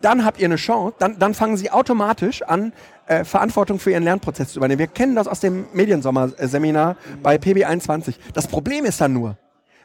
dann 0.00 0.24
habt 0.24 0.38
ihr 0.38 0.46
eine 0.46 0.56
Chance, 0.56 0.94
dann, 0.98 1.18
dann 1.18 1.34
fangen 1.34 1.56
sie 1.56 1.70
automatisch 1.70 2.42
an, 2.42 2.72
äh, 3.06 3.24
Verantwortung 3.24 3.78
für 3.78 3.90
ihren 3.90 4.02
Lernprozess 4.02 4.52
zu 4.52 4.58
übernehmen. 4.58 4.78
Wir 4.78 4.86
kennen 4.88 5.14
das 5.14 5.28
aus 5.28 5.40
dem 5.40 5.66
Mediensommer-Seminar 5.72 6.96
bei 7.22 7.36
PB21. 7.36 8.16
Das 8.34 8.46
Problem 8.46 8.84
ist 8.84 9.00
dann 9.00 9.12
nur, 9.12 9.36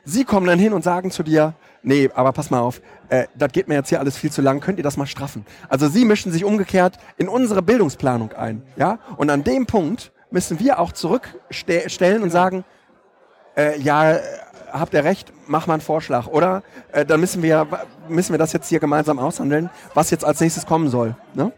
sie 0.03 0.23
kommen 0.23 0.47
dann 0.47 0.59
hin 0.59 0.73
und 0.73 0.83
sagen 0.83 1.11
zu 1.11 1.23
dir, 1.23 1.53
nee, 1.83 2.09
aber 2.13 2.31
pass 2.33 2.49
mal 2.49 2.59
auf, 2.59 2.81
äh, 3.09 3.27
das 3.35 3.51
geht 3.51 3.67
mir 3.67 3.75
jetzt 3.75 3.89
hier 3.89 3.99
alles 3.99 4.17
viel 4.17 4.31
zu 4.31 4.41
lang, 4.41 4.59
könnt 4.59 4.77
ihr 4.77 4.83
das 4.83 4.97
mal 4.97 5.05
straffen? 5.05 5.45
Also 5.69 5.87
sie 5.87 6.05
mischen 6.05 6.31
sich 6.31 6.43
umgekehrt 6.43 6.97
in 7.17 7.27
unsere 7.27 7.61
Bildungsplanung 7.61 8.33
ein. 8.33 8.63
Ja? 8.75 8.99
Und 9.17 9.29
an 9.29 9.43
dem 9.43 9.65
Punkt 9.65 10.11
müssen 10.31 10.59
wir 10.59 10.79
auch 10.79 10.91
zurückstellen 10.91 12.23
und 12.23 12.31
sagen, 12.31 12.63
äh, 13.55 13.79
ja, 13.79 14.17
habt 14.71 14.93
ihr 14.93 15.03
recht, 15.03 15.31
mach 15.47 15.67
mal 15.67 15.75
einen 15.75 15.81
Vorschlag. 15.81 16.27
Oder 16.27 16.63
äh, 16.91 17.05
dann 17.05 17.19
müssen 17.19 17.41
wir, 17.41 17.67
müssen 18.07 18.33
wir 18.33 18.39
das 18.39 18.53
jetzt 18.53 18.69
hier 18.69 18.79
gemeinsam 18.79 19.19
aushandeln, 19.19 19.69
was 19.93 20.09
jetzt 20.09 20.25
als 20.25 20.39
nächstes 20.39 20.65
kommen 20.65 20.89
soll. 20.89 21.15
Ne? 21.33 21.51